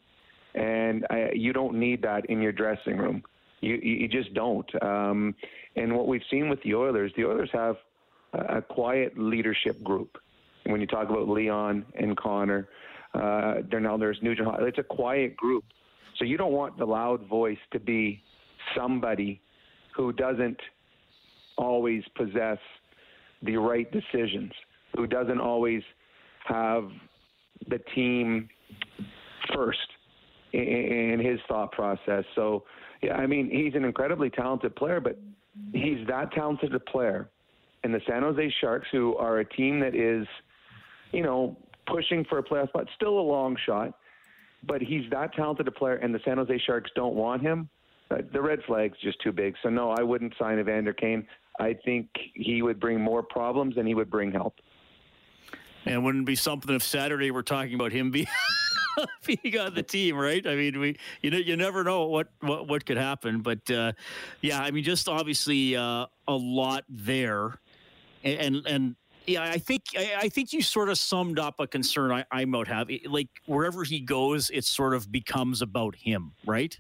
and 0.54 1.06
I, 1.10 1.30
you 1.34 1.52
don't 1.52 1.78
need 1.78 2.02
that 2.02 2.26
in 2.26 2.40
your 2.40 2.52
dressing 2.52 2.96
room. 2.96 3.22
You 3.60 3.76
you 3.76 4.08
just 4.08 4.34
don't. 4.34 4.68
Um, 4.82 5.34
and 5.76 5.94
what 5.94 6.08
we've 6.08 6.22
seen 6.30 6.48
with 6.48 6.62
the 6.62 6.74
Oilers, 6.74 7.12
the 7.16 7.24
Oilers 7.24 7.50
have 7.52 7.76
a, 8.32 8.58
a 8.58 8.62
quiet 8.62 9.18
leadership 9.18 9.82
group. 9.82 10.18
when 10.64 10.80
you 10.80 10.86
talk 10.86 11.08
about 11.08 11.28
Leon 11.28 11.84
and 11.94 12.16
Connor, 12.16 12.68
uh, 13.16 13.54
there's 13.70 14.18
Nugent. 14.22 14.48
It's 14.60 14.78
a 14.78 14.82
quiet 14.82 15.36
group, 15.36 15.64
so 16.18 16.24
you 16.24 16.36
don't 16.36 16.52
want 16.52 16.78
the 16.78 16.84
loud 16.84 17.26
voice 17.26 17.58
to 17.72 17.80
be 17.80 18.22
somebody 18.76 19.40
who 19.96 20.12
doesn't 20.12 20.58
always 21.56 22.02
possess 22.16 22.58
the 23.42 23.56
right 23.56 23.90
decisions, 23.90 24.52
who 24.96 25.06
doesn't 25.06 25.40
always 25.40 25.82
have 26.44 26.88
the 27.68 27.78
team 27.94 28.48
first 29.54 29.78
in 30.52 31.20
his 31.22 31.38
thought 31.48 31.72
process. 31.72 32.24
So, 32.34 32.64
yeah, 33.02 33.14
I 33.14 33.26
mean, 33.26 33.50
he's 33.50 33.74
an 33.74 33.84
incredibly 33.84 34.30
talented 34.30 34.74
player, 34.76 35.00
but 35.00 35.18
he's 35.72 36.06
that 36.08 36.32
talented 36.32 36.74
a 36.74 36.80
player. 36.80 37.28
And 37.84 37.94
the 37.94 38.00
San 38.08 38.22
Jose 38.22 38.54
Sharks, 38.60 38.88
who 38.90 39.16
are 39.16 39.40
a 39.40 39.44
team 39.44 39.80
that 39.80 39.94
is, 39.94 40.26
you 41.12 41.22
know, 41.22 41.56
pushing 41.86 42.24
for 42.24 42.38
a 42.38 42.42
playoff 42.42 42.68
spot. 42.68 42.88
Still 42.94 43.18
a 43.18 43.20
long 43.20 43.56
shot, 43.64 43.94
but 44.66 44.80
he's 44.80 45.08
that 45.10 45.34
talented 45.34 45.68
a 45.68 45.72
player, 45.72 45.96
and 45.96 46.14
the 46.14 46.20
San 46.24 46.38
Jose 46.38 46.58
Sharks 46.66 46.90
don't 46.94 47.14
want 47.14 47.42
him. 47.42 47.68
Uh, 48.10 48.18
the 48.32 48.40
red 48.40 48.60
flag's 48.66 48.98
just 49.00 49.20
too 49.22 49.32
big. 49.32 49.54
So 49.62 49.68
no, 49.68 49.90
I 49.90 50.02
wouldn't 50.02 50.34
sign 50.38 50.58
Evander 50.58 50.92
Kane. 50.92 51.26
I 51.58 51.74
think 51.84 52.08
he 52.34 52.62
would 52.62 52.78
bring 52.78 53.00
more 53.00 53.22
problems 53.22 53.74
than 53.74 53.86
he 53.86 53.94
would 53.94 54.10
bring 54.10 54.30
help. 54.30 54.56
And 55.84 56.04
wouldn't 56.04 56.26
be 56.26 56.36
something 56.36 56.74
if 56.74 56.82
Saturday 56.82 57.30
we're 57.30 57.42
talking 57.42 57.74
about 57.74 57.92
him 57.92 58.10
being 58.10 58.26
being 59.26 59.58
on 59.58 59.74
the 59.74 59.82
team, 59.82 60.16
right? 60.16 60.44
I 60.46 60.54
mean, 60.56 60.78
we 60.80 60.98
you 61.22 61.30
know 61.30 61.38
you 61.38 61.56
never 61.56 61.84
know 61.84 62.06
what 62.06 62.28
what, 62.40 62.66
what 62.66 62.86
could 62.86 62.96
happen, 62.96 63.40
but 63.40 63.70
uh, 63.70 63.92
yeah, 64.40 64.60
I 64.60 64.70
mean, 64.70 64.84
just 64.84 65.08
obviously 65.08 65.76
uh, 65.76 66.06
a 66.26 66.34
lot 66.34 66.84
there, 66.88 67.58
and 68.24 68.66
and 68.66 68.96
yeah, 69.26 69.42
I 69.42 69.58
think 69.58 69.82
I 69.96 70.28
think 70.28 70.52
you 70.52 70.62
sort 70.62 70.88
of 70.88 70.98
summed 70.98 71.38
up 71.38 71.56
a 71.58 71.66
concern 71.66 72.12
I, 72.12 72.24
I 72.30 72.44
might 72.44 72.68
have. 72.68 72.88
Like 73.06 73.28
wherever 73.46 73.84
he 73.84 74.00
goes, 74.00 74.50
it 74.50 74.64
sort 74.64 74.94
of 74.94 75.10
becomes 75.10 75.62
about 75.62 75.96
him, 75.96 76.32
right? 76.46 76.78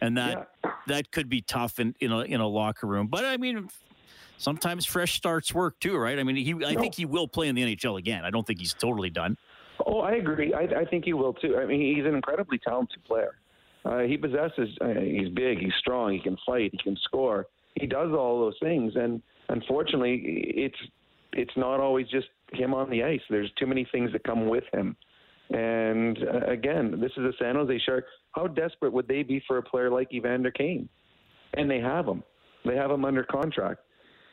And 0.00 0.16
that 0.16 0.50
yeah. 0.64 0.70
that 0.86 1.10
could 1.10 1.28
be 1.28 1.40
tough 1.40 1.80
in 1.80 1.94
in 2.00 2.12
a 2.12 2.20
in 2.20 2.40
a 2.40 2.46
locker 2.46 2.86
room. 2.86 3.08
But 3.08 3.24
I 3.24 3.36
mean, 3.36 3.68
sometimes 4.38 4.86
fresh 4.86 5.14
starts 5.14 5.52
work 5.52 5.80
too, 5.80 5.96
right? 5.96 6.18
I 6.18 6.22
mean, 6.22 6.36
he 6.36 6.52
I 6.52 6.74
no. 6.74 6.80
think 6.80 6.94
he 6.94 7.04
will 7.04 7.28
play 7.28 7.48
in 7.48 7.54
the 7.54 7.62
NHL 7.62 7.98
again. 7.98 8.24
I 8.24 8.30
don't 8.30 8.46
think 8.46 8.60
he's 8.60 8.74
totally 8.74 9.10
done. 9.10 9.36
Oh, 9.86 10.00
I 10.00 10.12
agree. 10.12 10.54
I, 10.54 10.80
I 10.80 10.84
think 10.84 11.04
he 11.04 11.12
will 11.12 11.34
too. 11.34 11.56
I 11.56 11.66
mean, 11.66 11.96
he's 11.96 12.04
an 12.04 12.14
incredibly 12.14 12.58
talented 12.58 13.04
player. 13.04 13.36
Uh, 13.84 14.00
he 14.00 14.16
possesses. 14.16 14.68
Uh, 14.80 15.00
he's 15.00 15.28
big. 15.30 15.58
He's 15.58 15.74
strong. 15.78 16.12
He 16.12 16.20
can 16.20 16.36
fight. 16.46 16.70
He 16.72 16.78
can 16.78 16.96
score. 17.04 17.46
He 17.74 17.86
does 17.86 18.12
all 18.12 18.40
those 18.40 18.56
things, 18.60 18.94
and 18.96 19.22
unfortunately, 19.48 20.20
it's 20.56 20.76
it's 21.38 21.56
not 21.56 21.80
always 21.80 22.08
just 22.08 22.26
him 22.52 22.74
on 22.74 22.90
the 22.90 23.02
ice. 23.02 23.20
There's 23.30 23.50
too 23.58 23.66
many 23.66 23.86
things 23.92 24.12
that 24.12 24.24
come 24.24 24.48
with 24.48 24.64
him. 24.72 24.96
And 25.50 26.18
uh, 26.18 26.50
again, 26.50 27.00
this 27.00 27.12
is 27.16 27.24
a 27.24 27.32
San 27.38 27.54
Jose 27.54 27.78
Shark. 27.86 28.04
How 28.32 28.46
desperate 28.46 28.92
would 28.92 29.08
they 29.08 29.22
be 29.22 29.42
for 29.46 29.58
a 29.58 29.62
player 29.62 29.90
like 29.90 30.12
Evander 30.12 30.50
Kane? 30.50 30.88
And 31.54 31.70
they 31.70 31.80
have 31.80 32.06
him. 32.06 32.22
They 32.64 32.76
have 32.76 32.90
him 32.90 33.04
under 33.04 33.22
contract, 33.22 33.80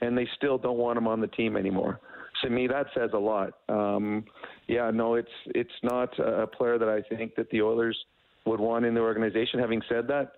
and 0.01 0.17
they 0.17 0.27
still 0.35 0.57
don't 0.57 0.77
want 0.77 0.97
him 0.97 1.07
on 1.07 1.21
the 1.21 1.27
team 1.27 1.55
anymore. 1.55 2.01
To 2.43 2.50
me, 2.50 2.67
that 2.67 2.88
says 2.93 3.12
a 3.13 3.17
lot. 3.17 3.53
Um, 3.69 4.25
yeah, 4.67 4.91
no, 4.91 5.15
it's 5.15 5.29
it's 5.47 5.69
not 5.83 6.17
a 6.19 6.47
player 6.47 6.77
that 6.77 6.89
I 6.89 7.01
think 7.15 7.35
that 7.35 7.50
the 7.50 7.62
Oilers 7.62 7.97
would 8.45 8.59
want 8.59 8.83
in 8.85 8.93
the 8.93 9.00
organization. 9.00 9.59
Having 9.59 9.83
said 9.88 10.07
that, 10.07 10.33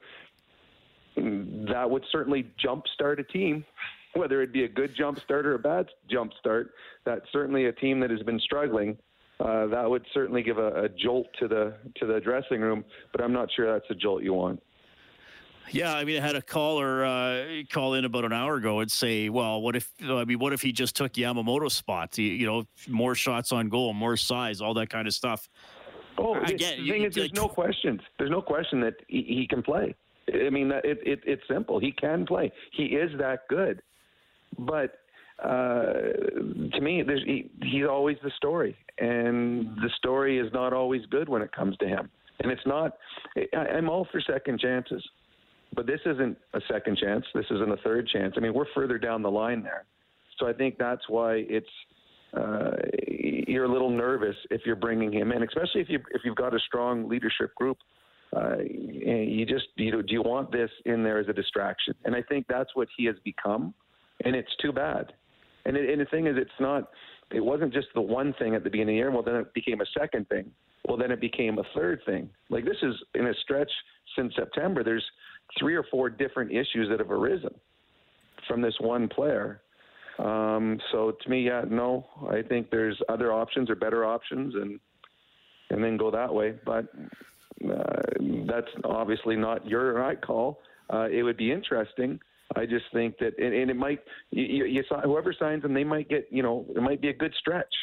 that 1.16 1.90
would 1.90 2.04
certainly 2.12 2.52
jumpstart 2.64 3.20
a 3.20 3.24
team, 3.24 3.66
whether 4.18 4.42
it 4.42 4.52
be 4.52 4.64
a 4.64 4.68
good 4.68 4.94
jump 4.96 5.20
start 5.20 5.46
or 5.46 5.56
a 5.56 5.60
bad 5.60 5.88
jump 6.10 6.32
start. 6.40 6.74
That's 7.06 7.26
certainly 7.32 7.66
a 7.66 7.72
team 7.72 8.00
that 8.02 8.10
has 8.10 8.22
been 8.24 8.40
struggling. 8.40 8.98
Uh, 9.40 9.68
that 9.68 9.88
would 9.90 10.06
certainly 10.14 10.42
give 10.42 10.58
a, 10.58 10.84
a 10.84 10.90
jolt 10.90 11.28
to 11.40 11.48
the 11.48 11.76
to 11.96 12.08
the 12.08 12.20
dressing 12.20 12.60
room, 12.62 12.84
but 13.12 13.22
I'm 13.22 13.34
not 13.34 13.50
sure 13.56 13.72
that's 13.72 13.90
a 13.92 13.96
jolt 13.96 14.24
you 14.24 14.34
want. 14.34 14.62
Yeah, 15.70 15.94
I 15.94 16.06
mean, 16.06 16.22
I 16.22 16.26
had 16.26 16.36
a 16.36 16.42
caller 16.42 17.06
uh, 17.06 17.46
call 17.70 17.94
in 17.96 18.06
about 18.06 18.24
an 18.24 18.34
hour 18.34 18.56
ago 18.56 18.80
and 18.80 18.90
say, 18.90 19.30
"Well, 19.30 19.62
what 19.62 19.76
if? 19.76 19.92
I 20.02 20.26
mean, 20.26 20.40
what 20.40 20.54
if 20.54 20.62
he 20.62 20.72
just 20.72 20.96
took 20.96 21.14
Yamamoto's 21.14 21.74
spot? 21.74 22.18
You, 22.18 22.26
you 22.26 22.46
know, 22.48 22.64
more 22.88 23.16
shots 23.16 23.52
on 23.52 23.70
goal, 23.70 23.94
more 23.94 24.18
size, 24.18 24.62
all 24.62 24.74
that 24.76 24.90
kind 24.90 25.08
of 25.08 25.14
stuff." 25.14 25.48
Oh, 26.18 26.36
Again, 26.36 26.84
the 26.84 26.90
thing 26.90 27.04
is, 27.04 27.14
there's 27.14 27.28
like, 27.28 27.36
no 27.36 27.48
questions. 27.48 28.02
There's 28.18 28.32
no 28.32 28.42
question 28.42 28.80
that 28.82 28.96
he, 29.08 29.22
he 29.22 29.48
can 29.48 29.62
play. 29.62 29.94
I 30.34 30.50
mean, 30.50 30.72
it, 30.72 31.00
it, 31.06 31.20
it's 31.26 31.44
simple. 31.48 31.80
He 31.80 31.92
can 31.92 32.26
play. 32.26 32.52
He 32.72 32.86
is 32.86 33.12
that 33.20 33.48
good. 33.50 33.82
But 34.58 35.00
uh, 35.44 35.94
to 36.74 36.82
me, 36.82 37.04
he, 37.26 37.50
he's 37.62 37.86
always 37.90 38.18
the 38.24 38.32
story, 38.38 38.76
and 39.00 39.68
the 39.78 39.90
story 39.98 40.40
is 40.40 40.52
not 40.54 40.74
always 40.74 41.06
good 41.12 41.30
when 41.30 41.42
it 41.42 41.52
comes 41.52 41.78
to 41.78 41.88
him. 41.88 42.10
And 42.40 42.52
it's 42.52 42.66
not. 42.66 42.98
I, 43.54 43.58
I'm 43.58 43.90
all 43.90 44.08
for 44.12 44.22
second 44.22 44.60
chances, 44.60 45.04
but 45.74 45.86
this 45.86 46.00
isn't 46.06 46.38
a 46.54 46.62
second 46.72 46.98
chance. 46.98 47.26
This 47.34 47.46
isn't 47.52 47.72
a 47.72 47.78
third 47.78 48.08
chance. 48.08 48.34
I 48.38 48.40
mean, 48.40 48.54
we're 48.54 48.72
further 48.74 48.98
down 48.98 49.22
the 49.22 49.32
line 49.32 49.64
there. 49.64 49.86
So 50.40 50.48
I 50.48 50.54
think 50.54 50.78
that's 50.78 51.08
why 51.08 51.46
it's 51.48 51.68
uh, 52.36 52.72
you're 53.08 53.66
a 53.66 53.72
little 53.72 53.90
nervous 53.90 54.36
if 54.52 54.62
you're 54.66 54.76
bringing 54.76 55.12
him 55.12 55.32
in, 55.32 55.44
especially 55.44 55.82
if 55.82 55.90
you 55.90 56.00
if 56.12 56.22
you've 56.24 56.36
got 56.36 56.54
a 56.54 56.60
strong 56.60 57.08
leadership 57.08 57.54
group. 57.56 57.78
Uh, 58.36 58.58
you 58.60 59.46
just 59.46 59.68
you 59.76 59.92
know, 59.92 60.02
do 60.02 60.14
you 60.14 60.22
want 60.22 60.52
this 60.52 60.70
in 60.86 61.04
there 61.04 61.20
as 61.20 61.28
a 61.30 61.34
distraction? 61.34 61.94
And 62.06 62.16
I 62.16 62.22
think 62.22 62.46
that's 62.50 62.70
what 62.76 62.88
he 62.98 63.06
has 63.06 63.16
become, 63.24 63.74
and 64.26 64.36
it's 64.36 64.56
too 64.62 64.72
bad. 64.72 65.14
And, 65.66 65.76
it, 65.76 65.90
and 65.90 66.02
the 66.02 66.06
thing 66.06 66.28
is, 66.28 66.36
it's 66.38 66.50
not. 66.60 66.90
It 67.32 67.44
wasn't 67.44 67.74
just 67.74 67.88
the 67.94 68.02
one 68.02 68.34
thing 68.40 68.56
at 68.56 68.64
the 68.64 68.70
beginning 68.70 68.96
of 68.96 69.00
the 69.00 69.00
year. 69.00 69.12
Well, 69.12 69.24
then 69.24 69.36
it 69.36 69.54
became 69.54 69.82
a 69.82 69.86
second 70.00 70.30
thing. 70.30 70.50
Well, 70.88 70.96
then 70.98 71.12
it 71.12 71.20
became 71.20 71.60
a 71.60 71.64
third 71.76 72.00
thing. 72.06 72.30
Like 72.50 72.64
this 72.64 72.78
is 72.82 72.96
in 73.16 73.28
a 73.28 73.34
stretch 73.44 73.72
since 74.16 74.34
September. 74.36 74.84
There's 74.84 75.04
three 75.60 75.76
or 75.76 75.84
four 75.92 76.10
different 76.10 76.52
issues 76.52 76.88
that 76.90 77.00
have 77.00 77.12
arisen 77.12 77.54
from 78.48 78.62
this 78.62 78.76
one 78.80 79.10
player 79.10 79.62
um, 80.20 80.80
so 80.92 81.12
to 81.12 81.30
me, 81.30 81.46
yeah, 81.46 81.64
no, 81.68 82.06
I 82.30 82.42
think 82.42 82.72
there's 82.72 83.00
other 83.08 83.32
options 83.32 83.70
or 83.70 83.76
better 83.76 84.06
options, 84.06 84.56
and 84.56 84.80
and 85.70 85.84
then 85.84 85.98
go 85.98 86.10
that 86.12 86.34
way. 86.34 86.56
But 86.66 86.86
uh, 87.64 87.84
that's 88.48 88.68
obviously 88.84 89.36
not 89.36 89.68
your 89.68 89.94
right 89.94 90.20
call. 90.20 90.60
Uh, 90.92 91.08
it 91.12 91.24
would 91.24 91.38
be 91.38 91.52
interesting. 91.52 92.20
I 92.56 92.66
just 92.66 92.86
think 92.94 93.18
that, 93.20 93.38
and, 93.38 93.54
and 93.54 93.70
it 93.70 93.76
might, 93.76 94.00
you, 94.32 94.66
you, 94.66 94.84
whoever 95.04 95.34
signs 95.38 95.64
them, 95.64 95.74
they 95.74 95.84
might 95.84 96.10
get, 96.10 96.28
you 96.32 96.42
know, 96.42 96.66
it 96.76 96.82
might 96.82 97.02
be 97.02 97.10
a 97.10 97.14
good 97.14 97.34
stretch. 97.40 97.74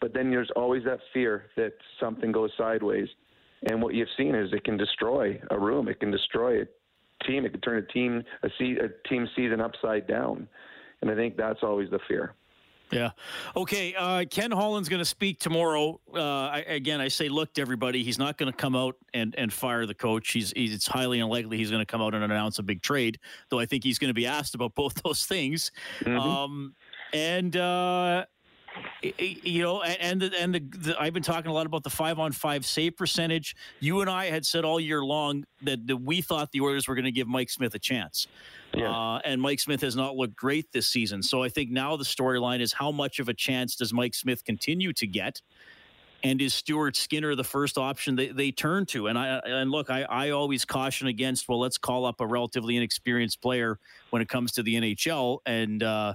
But 0.00 0.12
then 0.12 0.30
there's 0.30 0.50
always 0.56 0.84
that 0.84 0.98
fear 1.12 1.46
that 1.56 1.72
something 2.00 2.32
goes 2.32 2.50
sideways. 2.58 3.08
And 3.66 3.80
what 3.80 3.94
you've 3.94 4.08
seen 4.16 4.34
is 4.34 4.52
it 4.52 4.64
can 4.64 4.76
destroy 4.76 5.40
a 5.50 5.58
room, 5.58 5.88
it 5.88 6.00
can 6.00 6.10
destroy 6.10 6.62
a 6.62 6.66
team, 7.26 7.46
it 7.46 7.52
can 7.52 7.60
turn 7.60 7.78
a 7.78 7.92
team, 7.92 8.22
a, 8.42 8.48
se- 8.58 8.78
a 8.82 9.08
team 9.08 9.28
season 9.36 9.60
upside 9.60 10.06
down. 10.06 10.48
And 11.00 11.10
I 11.10 11.14
think 11.14 11.36
that's 11.36 11.60
always 11.62 11.88
the 11.90 12.00
fear. 12.08 12.34
Yeah. 12.94 13.10
Okay. 13.56 13.94
Uh, 13.94 14.24
Ken 14.30 14.50
Holland's 14.50 14.88
going 14.88 15.00
to 15.00 15.04
speak 15.04 15.40
tomorrow. 15.40 16.00
Uh, 16.14 16.20
I, 16.20 16.64
again, 16.66 17.00
I 17.00 17.08
say, 17.08 17.28
look 17.28 17.52
to 17.54 17.60
everybody. 17.60 18.02
He's 18.02 18.18
not 18.18 18.38
going 18.38 18.50
to 18.50 18.56
come 18.56 18.76
out 18.76 18.96
and, 19.12 19.34
and 19.36 19.52
fire 19.52 19.84
the 19.86 19.94
coach. 19.94 20.30
He's, 20.30 20.52
he's 20.54 20.72
it's 20.72 20.86
highly 20.86 21.20
unlikely 21.20 21.56
he's 21.56 21.70
going 21.70 21.82
to 21.82 21.86
come 21.86 22.00
out 22.00 22.14
and 22.14 22.24
announce 22.24 22.58
a 22.58 22.62
big 22.62 22.82
trade. 22.82 23.18
Though 23.48 23.58
I 23.58 23.66
think 23.66 23.84
he's 23.84 23.98
going 23.98 24.10
to 24.10 24.14
be 24.14 24.26
asked 24.26 24.54
about 24.54 24.74
both 24.74 24.94
those 25.04 25.26
things. 25.26 25.72
Mm-hmm. 26.00 26.18
Um, 26.18 26.74
and 27.12 27.56
uh, 27.56 28.24
you 29.02 29.62
know, 29.62 29.82
and 29.82 30.20
the, 30.20 30.32
and 30.38 30.54
the, 30.54 30.60
the, 30.60 30.96
I've 31.00 31.12
been 31.12 31.22
talking 31.22 31.50
a 31.50 31.54
lot 31.54 31.66
about 31.66 31.82
the 31.82 31.90
five 31.90 32.18
on 32.18 32.32
five 32.32 32.64
save 32.64 32.96
percentage. 32.96 33.54
You 33.80 34.00
and 34.00 34.10
I 34.10 34.26
had 34.26 34.46
said 34.46 34.64
all 34.64 34.80
year 34.80 35.04
long 35.04 35.44
that, 35.62 35.86
that 35.86 35.96
we 35.98 36.20
thought 36.20 36.52
the 36.52 36.60
Oilers 36.60 36.88
were 36.88 36.94
going 36.94 37.04
to 37.04 37.12
give 37.12 37.28
Mike 37.28 37.50
Smith 37.50 37.74
a 37.74 37.78
chance. 37.78 38.26
Yeah. 38.74 38.90
Uh, 38.90 39.20
and 39.24 39.40
Mike 39.40 39.60
Smith 39.60 39.80
has 39.82 39.94
not 39.94 40.16
looked 40.16 40.36
great 40.36 40.72
this 40.72 40.88
season. 40.88 41.22
So 41.22 41.42
I 41.42 41.48
think 41.48 41.70
now 41.70 41.96
the 41.96 42.04
storyline 42.04 42.60
is 42.60 42.72
how 42.72 42.90
much 42.90 43.18
of 43.18 43.28
a 43.28 43.34
chance 43.34 43.76
does 43.76 43.92
Mike 43.92 44.14
Smith 44.14 44.44
continue 44.44 44.92
to 44.94 45.06
get? 45.06 45.42
And 46.22 46.40
is 46.40 46.54
Stuart 46.54 46.96
Skinner 46.96 47.34
the 47.34 47.44
first 47.44 47.76
option 47.76 48.16
they, 48.16 48.28
they 48.28 48.50
turn 48.50 48.86
to? 48.86 49.08
And 49.08 49.18
I 49.18 49.40
and 49.44 49.70
look, 49.70 49.90
I, 49.90 50.04
I 50.04 50.30
always 50.30 50.64
caution 50.64 51.06
against 51.06 51.50
well, 51.50 51.60
let's 51.60 51.76
call 51.76 52.06
up 52.06 52.22
a 52.22 52.26
relatively 52.26 52.78
inexperienced 52.78 53.42
player 53.42 53.78
when 54.08 54.22
it 54.22 54.28
comes 54.28 54.52
to 54.52 54.62
the 54.62 54.74
NHL 54.76 55.40
and 55.44 55.82
uh, 55.82 56.14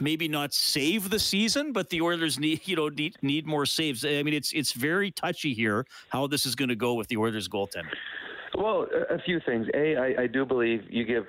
maybe 0.00 0.28
not 0.28 0.52
save 0.52 1.10
the 1.10 1.18
season, 1.18 1.72
but 1.72 1.90
the 1.90 2.00
Oilers 2.00 2.38
need 2.38 2.66
you 2.66 2.76
know 2.76 2.88
need, 2.88 3.16
need 3.22 3.46
more 3.46 3.66
saves. 3.66 4.04
I 4.04 4.22
mean, 4.22 4.34
it's 4.34 4.52
it's 4.52 4.72
very 4.72 5.10
touchy 5.10 5.54
here 5.54 5.86
how 6.08 6.26
this 6.26 6.46
is 6.46 6.54
going 6.54 6.68
to 6.68 6.76
go 6.76 6.94
with 6.94 7.08
the 7.08 7.16
Oilers 7.16 7.48
goaltender. 7.48 7.94
Well, 8.56 8.86
a 9.10 9.20
few 9.20 9.40
things. 9.44 9.66
A, 9.74 9.96
I, 9.96 10.22
I 10.22 10.26
do 10.26 10.46
believe 10.46 10.82
you 10.88 11.04
give 11.04 11.24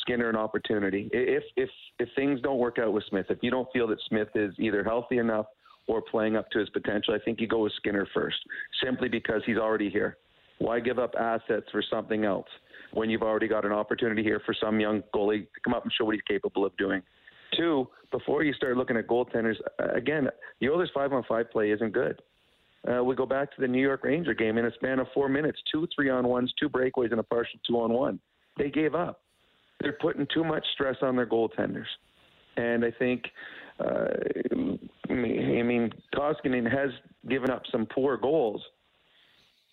Skinner 0.00 0.28
an 0.28 0.36
opportunity. 0.36 1.08
If 1.12 1.44
if 1.56 1.70
if 1.98 2.08
things 2.16 2.40
don't 2.40 2.58
work 2.58 2.78
out 2.78 2.92
with 2.92 3.04
Smith, 3.08 3.26
if 3.28 3.38
you 3.42 3.50
don't 3.50 3.68
feel 3.72 3.86
that 3.88 3.98
Smith 4.08 4.28
is 4.34 4.54
either 4.58 4.82
healthy 4.82 5.18
enough 5.18 5.46
or 5.86 6.02
playing 6.02 6.36
up 6.36 6.50
to 6.50 6.58
his 6.58 6.68
potential, 6.70 7.14
I 7.14 7.18
think 7.18 7.40
you 7.40 7.46
go 7.46 7.60
with 7.60 7.72
Skinner 7.76 8.06
first, 8.14 8.38
simply 8.82 9.08
because 9.08 9.42
he's 9.46 9.58
already 9.58 9.90
here. 9.90 10.16
Why 10.58 10.80
give 10.80 10.98
up 10.98 11.14
assets 11.18 11.66
for 11.72 11.82
something 11.90 12.24
else 12.24 12.46
when 12.92 13.10
you've 13.10 13.22
already 13.22 13.48
got 13.48 13.64
an 13.64 13.72
opportunity 13.72 14.22
here 14.22 14.40
for 14.44 14.54
some 14.54 14.78
young 14.78 15.02
goalie 15.14 15.42
to 15.42 15.60
come 15.64 15.74
up 15.74 15.82
and 15.82 15.92
show 15.92 16.04
what 16.04 16.14
he's 16.14 16.22
capable 16.22 16.64
of 16.64 16.76
doing? 16.76 17.02
Two, 17.56 17.88
before 18.10 18.42
you 18.42 18.52
start 18.54 18.76
looking 18.76 18.96
at 18.96 19.06
goaltenders, 19.06 19.56
again, 19.94 20.28
the 20.60 20.68
Oilers 20.68 20.90
five 20.94 21.12
on 21.12 21.22
five 21.28 21.50
play 21.50 21.70
isn't 21.70 21.92
good. 21.92 22.20
Uh, 22.90 23.04
we 23.04 23.14
go 23.14 23.26
back 23.26 23.54
to 23.54 23.60
the 23.60 23.68
New 23.68 23.80
York 23.80 24.02
Ranger 24.04 24.34
game 24.34 24.58
in 24.58 24.66
a 24.66 24.72
span 24.74 24.98
of 24.98 25.06
four 25.14 25.28
minutes, 25.28 25.60
two 25.70 25.86
three 25.94 26.10
on 26.10 26.26
ones, 26.26 26.52
two 26.58 26.68
breakaways, 26.68 27.10
and 27.12 27.20
a 27.20 27.22
partial 27.22 27.60
two 27.66 27.78
on 27.78 27.92
one. 27.92 28.18
They 28.58 28.70
gave 28.70 28.94
up. 28.94 29.20
They're 29.80 29.98
putting 30.00 30.26
too 30.32 30.44
much 30.44 30.64
stress 30.74 30.96
on 31.02 31.16
their 31.16 31.26
goaltenders, 31.26 31.86
and 32.56 32.84
I 32.84 32.90
think, 32.90 33.22
uh, 33.80 34.06
I 35.10 35.14
mean, 35.14 35.90
Koskinen 36.14 36.70
has 36.70 36.90
given 37.28 37.50
up 37.50 37.62
some 37.70 37.86
poor 37.86 38.16
goals, 38.16 38.62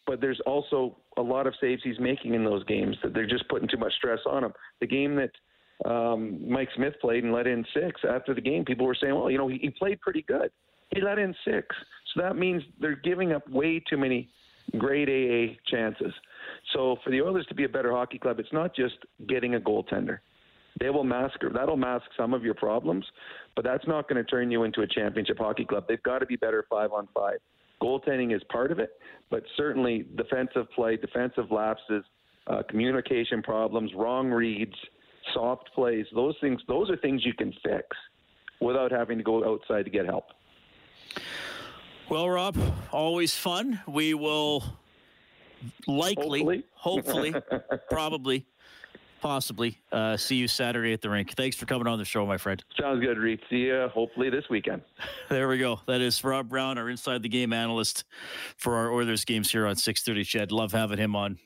but 0.05 0.21
there's 0.21 0.39
also 0.45 0.98
a 1.17 1.21
lot 1.21 1.48
of 1.48 1.53
saves 1.62 1.81
he's 1.83 2.00
making 2.00 2.33
in 2.33 2.43
those 2.43 2.63
games 2.65 2.95
that 3.03 3.13
they're 3.13 3.27
just 3.27 3.48
putting 3.50 3.67
too 3.67 3.77
much 3.77 3.93
stress 3.93 4.19
on 4.25 4.43
him. 4.43 4.53
The 4.81 4.88
game 4.88 5.15
that 5.15 5.31
um, 5.86 6.39
Mike 6.50 6.69
Smith 6.75 6.93
played 7.01 7.24
and 7.24 7.33
let 7.33 7.48
in 7.48 7.65
six 7.74 8.01
after 8.09 8.33
the 8.33 8.41
game, 8.41 8.65
people 8.65 8.86
were 8.86 8.98
saying, 9.00 9.15
well, 9.15 9.31
you 9.31 9.38
know, 9.38 9.48
he, 9.48 9.57
he 9.59 9.69
played 9.69 10.01
pretty 10.01 10.24
good. 10.24 10.51
He 10.93 11.01
let 11.01 11.19
in 11.19 11.33
six. 11.45 11.75
So 12.13 12.21
that 12.21 12.36
means 12.36 12.63
they're 12.79 12.95
giving 12.95 13.31
up 13.31 13.48
way 13.50 13.81
too 13.89 13.98
many 13.98 14.29
grade 14.77 15.09
AA 15.09 15.55
chances. 15.69 16.13
So 16.74 16.98
for 17.03 17.09
the 17.12 17.21
Oilers 17.21 17.45
to 17.48 17.55
be 17.55 17.63
a 17.63 17.69
better 17.69 17.91
hockey 17.91 18.19
club, 18.19 18.39
it's 18.39 18.53
not 18.53 18.75
just 18.75 18.95
getting 19.27 19.55
a 19.55 19.59
goaltender. 19.59 20.19
They 20.79 20.89
will 20.89 21.03
mask 21.03 21.39
that'll 21.53 21.77
mask 21.77 22.05
some 22.15 22.33
of 22.33 22.43
your 22.43 22.53
problems, 22.53 23.05
but 23.55 23.65
that's 23.65 23.86
not 23.88 24.07
going 24.07 24.24
to 24.24 24.29
turn 24.29 24.50
you 24.51 24.63
into 24.63 24.81
a 24.81 24.88
championship 24.88 25.38
hockey 25.38 25.65
club. 25.65 25.86
They've 25.88 26.01
got 26.03 26.19
to 26.19 26.25
be 26.25 26.36
better 26.36 26.65
five 26.69 26.91
on 26.91 27.07
five. 27.13 27.39
Goaltending 27.81 28.36
is 28.36 28.41
part 28.50 28.71
of 28.71 28.79
it, 28.79 28.91
but 29.29 29.43
certainly 29.57 30.05
defensive 30.15 30.67
play, 30.75 30.98
defensive 30.98 31.51
lapses, 31.51 32.03
uh, 32.48 32.63
communication 32.69 33.41
problems, 33.41 33.91
wrong 33.95 34.29
reads, 34.29 34.75
soft 35.33 35.69
plays, 35.74 36.05
those 36.13 36.36
things, 36.41 36.62
those 36.67 36.89
are 36.89 36.98
things 36.98 37.25
you 37.25 37.33
can 37.33 37.53
fix 37.63 37.88
without 38.59 38.91
having 38.91 39.17
to 39.17 39.24
go 39.24 39.45
outside 39.45 39.83
to 39.83 39.91
get 39.91 40.05
help. 40.05 40.25
Well, 42.09 42.29
Rob, 42.29 42.57
always 42.91 43.36
fun. 43.36 43.79
We 43.88 44.13
will 44.13 44.63
likely, 45.88 46.65
hopefully, 46.74 47.31
hopefully 47.31 47.79
probably 47.89 48.45
possibly. 49.19 49.77
Uh, 49.91 50.17
see 50.17 50.36
you 50.36 50.48
Saturday 50.48 50.93
at 50.93 51.01
the 51.01 51.09
rink. 51.09 51.36
Thanks 51.36 51.55
for 51.55 51.65
coming 51.65 51.88
on 51.88 52.00
the 52.00 52.05
show, 52.05 52.25
my 52.25 52.38
friend. 52.38 52.63
Sounds 52.79 53.03
good, 53.03 53.17
Reed. 53.17 53.39
See 53.50 53.57
you 53.57 53.88
hopefully 53.93 54.29
this 54.29 54.45
weekend. 54.50 54.81
There 55.29 55.48
we 55.48 55.59
go. 55.59 55.79
That 55.86 56.01
is 56.01 56.24
Rob 56.24 56.50
Brown, 56.50 56.79
our 56.79 56.89
inside 56.89 57.21
the 57.21 57.29
game 57.29 57.53
analyst 57.53 58.03
for 58.57 58.75
our 58.77 58.91
Oilers 58.91 59.25
games 59.25 59.51
here 59.51 59.67
on 59.67 59.75
6:30. 59.75 60.21
Ched, 60.21 60.51
love 60.51 60.71
having 60.71 60.98
him 60.98 61.15
on 61.15 61.38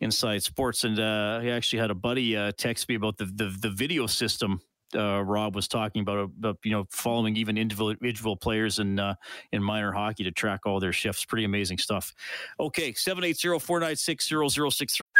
Inside 0.00 0.42
Sports, 0.42 0.84
and 0.84 0.98
uh, 0.98 1.40
he 1.40 1.50
actually 1.50 1.78
had 1.78 1.90
a 1.90 1.94
buddy 1.94 2.36
uh, 2.36 2.52
text 2.56 2.88
me 2.88 2.94
about 2.94 3.16
the 3.18 3.26
the, 3.26 3.54
the 3.60 3.70
video 3.70 4.06
system. 4.06 4.60
Uh, 4.92 5.22
Rob 5.22 5.54
was 5.54 5.68
talking 5.68 6.02
about, 6.02 6.18
about, 6.18 6.58
you 6.64 6.72
know, 6.72 6.84
following 6.90 7.36
even 7.36 7.56
individual, 7.56 8.36
players 8.36 8.80
in 8.80 8.98
uh, 8.98 9.14
in 9.52 9.62
minor 9.62 9.92
hockey 9.92 10.24
to 10.24 10.32
track 10.32 10.60
all 10.66 10.80
their 10.80 10.92
shifts. 10.92 11.24
Pretty 11.24 11.44
amazing 11.44 11.78
stuff. 11.78 12.12
Okay, 12.58 12.92
780 12.92 13.60
496 13.60 14.28
0063. 14.28 15.19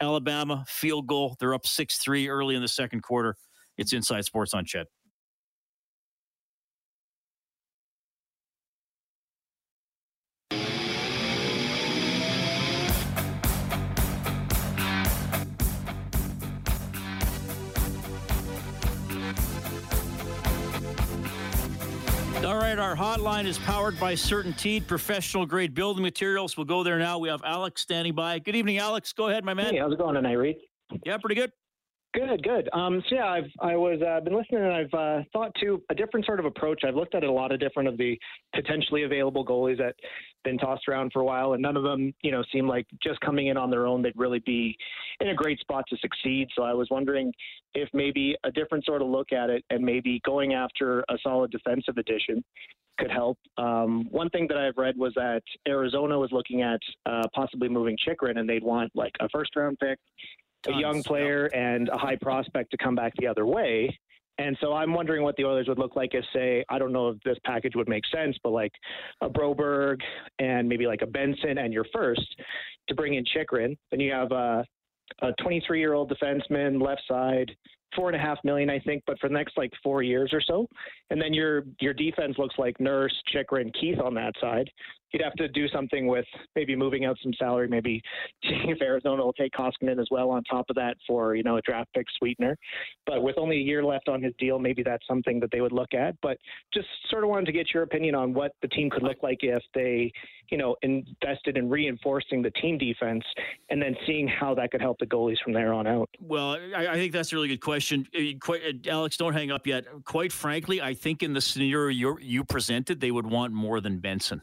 Alabama 0.00 0.64
field 0.68 1.06
goal. 1.06 1.36
They're 1.38 1.54
up 1.54 1.66
6 1.66 1.98
3 1.98 2.28
early 2.28 2.54
in 2.54 2.62
the 2.62 2.68
second 2.68 3.02
quarter. 3.02 3.36
It's 3.76 3.92
Inside 3.92 4.24
Sports 4.24 4.54
on 4.54 4.64
Ched. 4.64 4.84
Our 22.78 22.94
hotline 22.94 23.46
is 23.46 23.58
powered 23.58 23.98
by 23.98 24.14
CertainTeed 24.14 24.86
professional 24.86 25.46
grade 25.46 25.74
building 25.74 26.02
materials. 26.02 26.56
We'll 26.56 26.66
go 26.66 26.82
there 26.82 26.98
now. 26.98 27.18
We 27.18 27.28
have 27.28 27.42
Alex 27.44 27.80
standing 27.80 28.14
by. 28.14 28.38
Good 28.38 28.54
evening, 28.54 28.78
Alex. 28.78 29.12
Go 29.12 29.28
ahead, 29.28 29.44
my 29.44 29.54
man. 29.54 29.72
Hey, 29.72 29.80
how's 29.80 29.92
it 29.92 29.98
going 29.98 30.14
tonight, 30.14 30.34
Reed? 30.34 30.56
Yeah, 31.04 31.16
pretty 31.18 31.34
good. 31.34 31.52
Good, 32.14 32.42
good. 32.42 32.68
Um, 32.72 33.02
so 33.08 33.16
yeah, 33.16 33.26
I've 33.26 33.50
I 33.60 33.76
was 33.76 34.00
uh, 34.00 34.20
been 34.20 34.34
listening 34.34 34.62
and 34.62 34.72
I've 34.72 34.94
uh, 34.94 35.22
thought 35.32 35.52
to 35.60 35.82
a 35.90 35.94
different 35.94 36.24
sort 36.24 36.40
of 36.40 36.46
approach. 36.46 36.82
I've 36.86 36.94
looked 36.94 37.14
at 37.14 37.24
a 37.24 37.30
lot 37.30 37.52
of 37.52 37.60
different 37.60 37.88
of 37.88 37.98
the 37.98 38.18
potentially 38.54 39.02
available 39.02 39.44
goalies 39.44 39.76
that 39.78 39.94
been 40.44 40.58
tossed 40.58 40.88
around 40.88 41.12
for 41.12 41.20
a 41.20 41.24
while, 41.24 41.54
and 41.54 41.62
none 41.62 41.76
of 41.76 41.82
them, 41.82 42.14
you 42.22 42.30
know, 42.30 42.42
seem 42.52 42.68
like 42.68 42.86
just 43.02 43.20
coming 43.20 43.48
in 43.48 43.56
on 43.56 43.70
their 43.70 43.86
own 43.86 44.02
they'd 44.02 44.16
really 44.16 44.38
be 44.40 44.76
in 45.20 45.28
a 45.28 45.34
great 45.34 45.58
spot 45.60 45.84
to 45.88 45.96
succeed. 45.98 46.48
So 46.56 46.62
I 46.62 46.72
was 46.72 46.88
wondering 46.90 47.32
if 47.74 47.88
maybe 47.92 48.36
a 48.44 48.50
different 48.50 48.84
sort 48.84 49.02
of 49.02 49.08
look 49.08 49.32
at 49.32 49.50
it 49.50 49.64
and 49.70 49.84
maybe 49.84 50.20
going 50.24 50.54
after 50.54 51.00
a 51.08 51.18
solid 51.22 51.50
defensive 51.50 51.98
addition 51.98 52.44
could 52.98 53.10
help. 53.10 53.38
Um, 53.58 54.06
one 54.10 54.30
thing 54.30 54.46
that 54.48 54.56
I've 54.56 54.76
read 54.76 54.96
was 54.96 55.12
that 55.16 55.42
Arizona 55.68 56.18
was 56.18 56.30
looking 56.32 56.62
at 56.62 56.80
uh, 57.04 57.24
possibly 57.34 57.68
moving 57.68 57.96
Chychrun, 58.06 58.38
and 58.38 58.48
they'd 58.48 58.64
want 58.64 58.90
like 58.94 59.12
a 59.20 59.28
first 59.28 59.54
round 59.56 59.78
pick 59.78 59.98
a 60.68 60.72
young 60.72 61.02
player 61.02 61.46
and 61.46 61.88
a 61.88 61.98
high 61.98 62.16
prospect 62.16 62.70
to 62.72 62.76
come 62.76 62.94
back 62.94 63.12
the 63.18 63.26
other 63.26 63.46
way. 63.46 63.98
And 64.38 64.56
so 64.60 64.74
I'm 64.74 64.92
wondering 64.92 65.22
what 65.22 65.36
the 65.36 65.44
Oilers 65.44 65.66
would 65.68 65.78
look 65.78 65.96
like 65.96 66.10
if, 66.12 66.24
say, 66.34 66.64
I 66.68 66.78
don't 66.78 66.92
know 66.92 67.08
if 67.08 67.20
this 67.24 67.38
package 67.44 67.74
would 67.74 67.88
make 67.88 68.04
sense, 68.14 68.36
but 68.42 68.50
like 68.50 68.72
a 69.22 69.28
Broberg 69.28 70.00
and 70.38 70.68
maybe 70.68 70.86
like 70.86 71.02
a 71.02 71.06
Benson 71.06 71.58
and 71.58 71.72
your 71.72 71.86
first 71.92 72.36
to 72.88 72.94
bring 72.94 73.14
in 73.14 73.24
Chychrun. 73.24 73.76
Then 73.90 74.00
you 74.00 74.12
have 74.12 74.32
uh, 74.32 74.62
a, 75.22 75.28
a 75.28 75.32
23 75.40 75.78
year 75.78 75.94
old 75.94 76.12
defenseman, 76.12 76.82
left 76.82 77.02
side, 77.08 77.50
four 77.96 78.08
and 78.08 78.16
a 78.16 78.20
half 78.20 78.38
million, 78.44 78.70
I 78.70 78.78
think, 78.78 79.02
but 79.06 79.18
for 79.18 79.28
the 79.28 79.34
next 79.34 79.56
like 79.56 79.72
four 79.82 80.02
years 80.02 80.30
or 80.32 80.40
so. 80.40 80.68
And 81.10 81.20
then 81.20 81.32
your 81.34 81.64
your 81.80 81.94
defense 81.94 82.36
looks 82.38 82.54
like 82.58 82.78
Nurse, 82.78 83.14
Chychrun, 83.32 83.72
Keith 83.80 83.98
on 83.98 84.14
that 84.14 84.34
side 84.40 84.70
you'd 85.12 85.22
have 85.22 85.34
to 85.34 85.48
do 85.48 85.68
something 85.68 86.06
with 86.06 86.24
maybe 86.54 86.76
moving 86.76 87.04
out 87.04 87.16
some 87.22 87.32
salary, 87.38 87.68
maybe 87.68 88.02
if 88.42 88.80
Arizona 88.82 89.24
will 89.24 89.32
take 89.32 89.52
Koskinen 89.52 90.00
as 90.00 90.08
well 90.10 90.30
on 90.30 90.42
top 90.44 90.66
of 90.68 90.76
that 90.76 90.96
for, 91.06 91.34
you 91.34 91.42
know, 91.42 91.56
a 91.56 91.62
draft 91.62 91.92
pick 91.94 92.06
sweetener. 92.18 92.56
But 93.06 93.22
with 93.22 93.38
only 93.38 93.56
a 93.56 93.62
year 93.62 93.84
left 93.84 94.08
on 94.08 94.22
his 94.22 94.34
deal, 94.38 94.58
maybe 94.58 94.82
that's 94.82 95.06
something 95.06 95.40
that 95.40 95.50
they 95.52 95.60
would 95.60 95.72
look 95.72 95.94
at. 95.94 96.16
But 96.22 96.38
just 96.74 96.88
sort 97.10 97.24
of 97.24 97.30
wanted 97.30 97.46
to 97.46 97.52
get 97.52 97.72
your 97.72 97.82
opinion 97.82 98.14
on 98.14 98.34
what 98.34 98.52
the 98.62 98.68
team 98.68 98.90
could 98.90 99.02
look 99.02 99.22
like 99.22 99.38
if 99.40 99.62
they, 99.74 100.12
you 100.50 100.58
know, 100.58 100.76
invested 100.82 101.56
in 101.56 101.70
reinforcing 101.70 102.42
the 102.42 102.50
team 102.50 102.78
defense 102.78 103.24
and 103.70 103.80
then 103.80 103.96
seeing 104.06 104.28
how 104.28 104.54
that 104.54 104.70
could 104.70 104.80
help 104.80 104.98
the 104.98 105.06
goalies 105.06 105.38
from 105.42 105.52
there 105.52 105.72
on 105.72 105.86
out. 105.86 106.10
Well, 106.20 106.58
I, 106.74 106.88
I 106.88 106.94
think 106.94 107.12
that's 107.12 107.32
a 107.32 107.36
really 107.36 107.48
good 107.48 107.60
question. 107.60 107.85
Uh, 107.92 108.20
quite, 108.40 108.62
uh, 108.62 108.90
Alex, 108.90 109.16
don't 109.16 109.32
hang 109.32 109.50
up 109.50 109.66
yet. 109.66 109.84
Quite 110.04 110.32
frankly, 110.32 110.80
I 110.80 110.94
think 110.94 111.22
in 111.22 111.32
the 111.32 111.40
scenario 111.40 111.88
you 111.88 112.18
you 112.20 112.44
presented, 112.44 113.00
they 113.00 113.10
would 113.10 113.26
want 113.26 113.52
more 113.52 113.80
than 113.80 113.98
Benson 113.98 114.42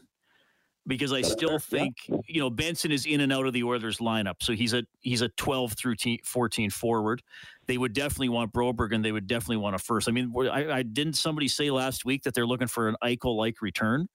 because 0.86 1.12
I 1.12 1.22
still 1.22 1.58
think 1.58 1.94
you 2.26 2.40
know 2.40 2.50
Benson 2.50 2.92
is 2.92 3.06
in 3.06 3.20
and 3.20 3.32
out 3.32 3.46
of 3.46 3.52
the 3.52 3.64
Oilers 3.64 3.98
lineup, 3.98 4.36
so 4.40 4.52
he's 4.52 4.74
a 4.74 4.84
he's 5.00 5.22
a 5.22 5.28
12 5.30 5.72
through 5.72 5.94
14 6.24 6.70
forward. 6.70 7.22
They 7.66 7.78
would 7.78 7.92
definitely 7.92 8.28
want 8.28 8.52
Broberg, 8.52 8.94
and 8.94 9.04
they 9.04 9.12
would 9.12 9.26
definitely 9.26 9.58
want 9.58 9.74
a 9.74 9.78
first. 9.78 10.08
I 10.08 10.12
mean, 10.12 10.32
I, 10.36 10.70
I 10.70 10.82
didn't 10.82 11.14
somebody 11.14 11.48
say 11.48 11.70
last 11.70 12.04
week 12.04 12.22
that 12.24 12.34
they're 12.34 12.46
looking 12.46 12.68
for 12.68 12.88
an 12.88 12.96
Eichel 13.02 13.36
like 13.36 13.62
return. 13.62 14.08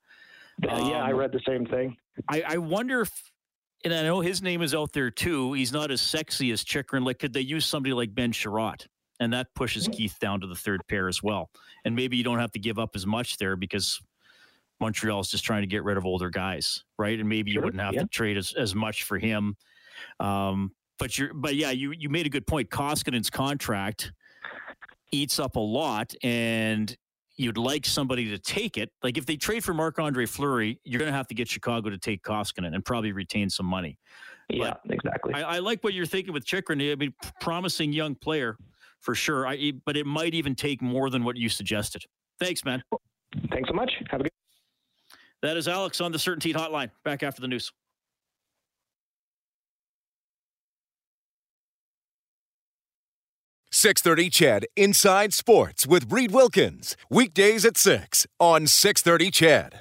Uh, 0.67 0.73
um, 0.73 0.89
yeah, 0.89 1.03
I 1.03 1.11
read 1.11 1.31
the 1.31 1.41
same 1.47 1.65
thing. 1.65 1.97
I, 2.27 2.43
I 2.45 2.57
wonder 2.57 3.01
if, 3.01 3.11
and 3.83 3.93
I 3.93 4.03
know 4.03 4.19
his 4.19 4.41
name 4.41 4.61
is 4.61 4.75
out 4.75 4.91
there 4.93 5.09
too. 5.09 5.53
He's 5.53 5.71
not 5.71 5.89
as 5.89 6.01
sexy 6.01 6.51
as 6.51 6.63
Chychrun. 6.63 7.03
Like, 7.03 7.19
could 7.19 7.33
they 7.33 7.41
use 7.41 7.65
somebody 7.65 7.93
like 7.93 8.13
Ben 8.13 8.31
Chiarot? 8.31 8.87
And 9.19 9.33
that 9.33 9.53
pushes 9.53 9.87
Keith 9.87 10.17
down 10.19 10.39
to 10.41 10.47
the 10.47 10.55
third 10.55 10.81
pair 10.87 11.07
as 11.07 11.21
well. 11.21 11.49
And 11.83 11.95
maybe 11.95 12.15
you 12.15 12.23
don't 12.23 12.39
have 12.39 12.51
to 12.53 12.59
give 12.59 12.79
up 12.79 12.91
as 12.95 13.05
much 13.05 13.37
there 13.37 13.55
because 13.55 13.99
Montreal 14.79 15.19
is 15.19 15.29
just 15.29 15.43
trying 15.43 15.61
to 15.61 15.67
get 15.67 15.83
rid 15.83 15.97
of 15.97 16.05
older 16.05 16.29
guys, 16.29 16.83
right? 16.97 17.19
And 17.19 17.27
maybe 17.27 17.51
sure, 17.51 17.61
you 17.61 17.65
wouldn't 17.65 17.81
have 17.81 17.93
yeah. 17.93 18.01
to 18.01 18.07
trade 18.07 18.37
as, 18.37 18.53
as 18.53 18.73
much 18.73 19.03
for 19.03 19.17
him. 19.17 19.57
Um, 20.19 20.71
but 20.97 21.17
you're, 21.17 21.33
but 21.33 21.55
yeah, 21.55 21.71
you 21.71 21.91
you 21.91 22.09
made 22.09 22.25
a 22.25 22.29
good 22.29 22.45
point. 22.45 22.69
Koskinen's 22.69 23.29
contract 23.29 24.11
eats 25.11 25.39
up 25.39 25.55
a 25.55 25.59
lot, 25.59 26.13
and 26.23 26.95
you'd 27.37 27.57
like 27.57 27.85
somebody 27.85 28.29
to 28.29 28.37
take 28.37 28.77
it. 28.77 28.91
Like 29.01 29.17
if 29.17 29.25
they 29.25 29.37
trade 29.37 29.63
for 29.63 29.73
Marc 29.73 29.97
Andre 29.97 30.25
Fleury, 30.25 30.79
you're 30.83 30.99
going 30.99 31.11
to 31.11 31.17
have 31.17 31.27
to 31.27 31.35
get 31.35 31.47
Chicago 31.47 31.89
to 31.89 31.97
take 31.97 32.21
Koskinen 32.21 32.75
and 32.75 32.83
probably 32.83 33.13
retain 33.13 33.49
some 33.49 33.65
money. 33.65 33.97
Yeah, 34.49 34.73
but 34.85 34.93
exactly. 34.93 35.33
I, 35.33 35.41
I, 35.41 35.59
like 35.59 35.83
what 35.83 35.93
you're 35.93 36.07
thinking 36.07 36.33
with 36.33 36.43
Chychrun. 36.43 36.81
I 36.81 36.95
mean, 36.95 37.13
promising 37.39 37.93
young 37.93 38.15
player 38.15 38.57
for 39.01 39.15
sure. 39.15 39.47
I, 39.47 39.73
but 39.85 39.97
it 39.97 40.05
might 40.05 40.33
even 40.33 40.55
take 40.55 40.81
more 40.81 41.09
than 41.09 41.23
what 41.23 41.37
you 41.37 41.49
suggested. 41.49 42.03
Thanks, 42.39 42.63
man. 42.65 42.83
Thanks 43.51 43.69
so 43.69 43.75
much. 43.75 43.91
Have 44.09 44.21
a 44.21 44.23
good. 44.23 44.31
That 45.41 45.57
is 45.57 45.67
Alex 45.67 46.01
on 46.01 46.11
the 46.11 46.17
CertainTeed 46.17 46.55
Hotline. 46.55 46.91
Back 47.03 47.23
after 47.23 47.41
the 47.41 47.47
news. 47.47 47.71
Six 53.71 54.01
thirty, 54.01 54.29
CHED. 54.29 54.65
Inside 54.75 55.33
Sports 55.33 55.87
with 55.87 56.11
Reed 56.11 56.31
Wilkins 56.31 56.97
weekdays 57.09 57.63
at 57.63 57.77
six 57.77 58.27
on 58.39 58.67
six 58.67 59.01
thirty, 59.01 59.31
CHED. 59.31 59.75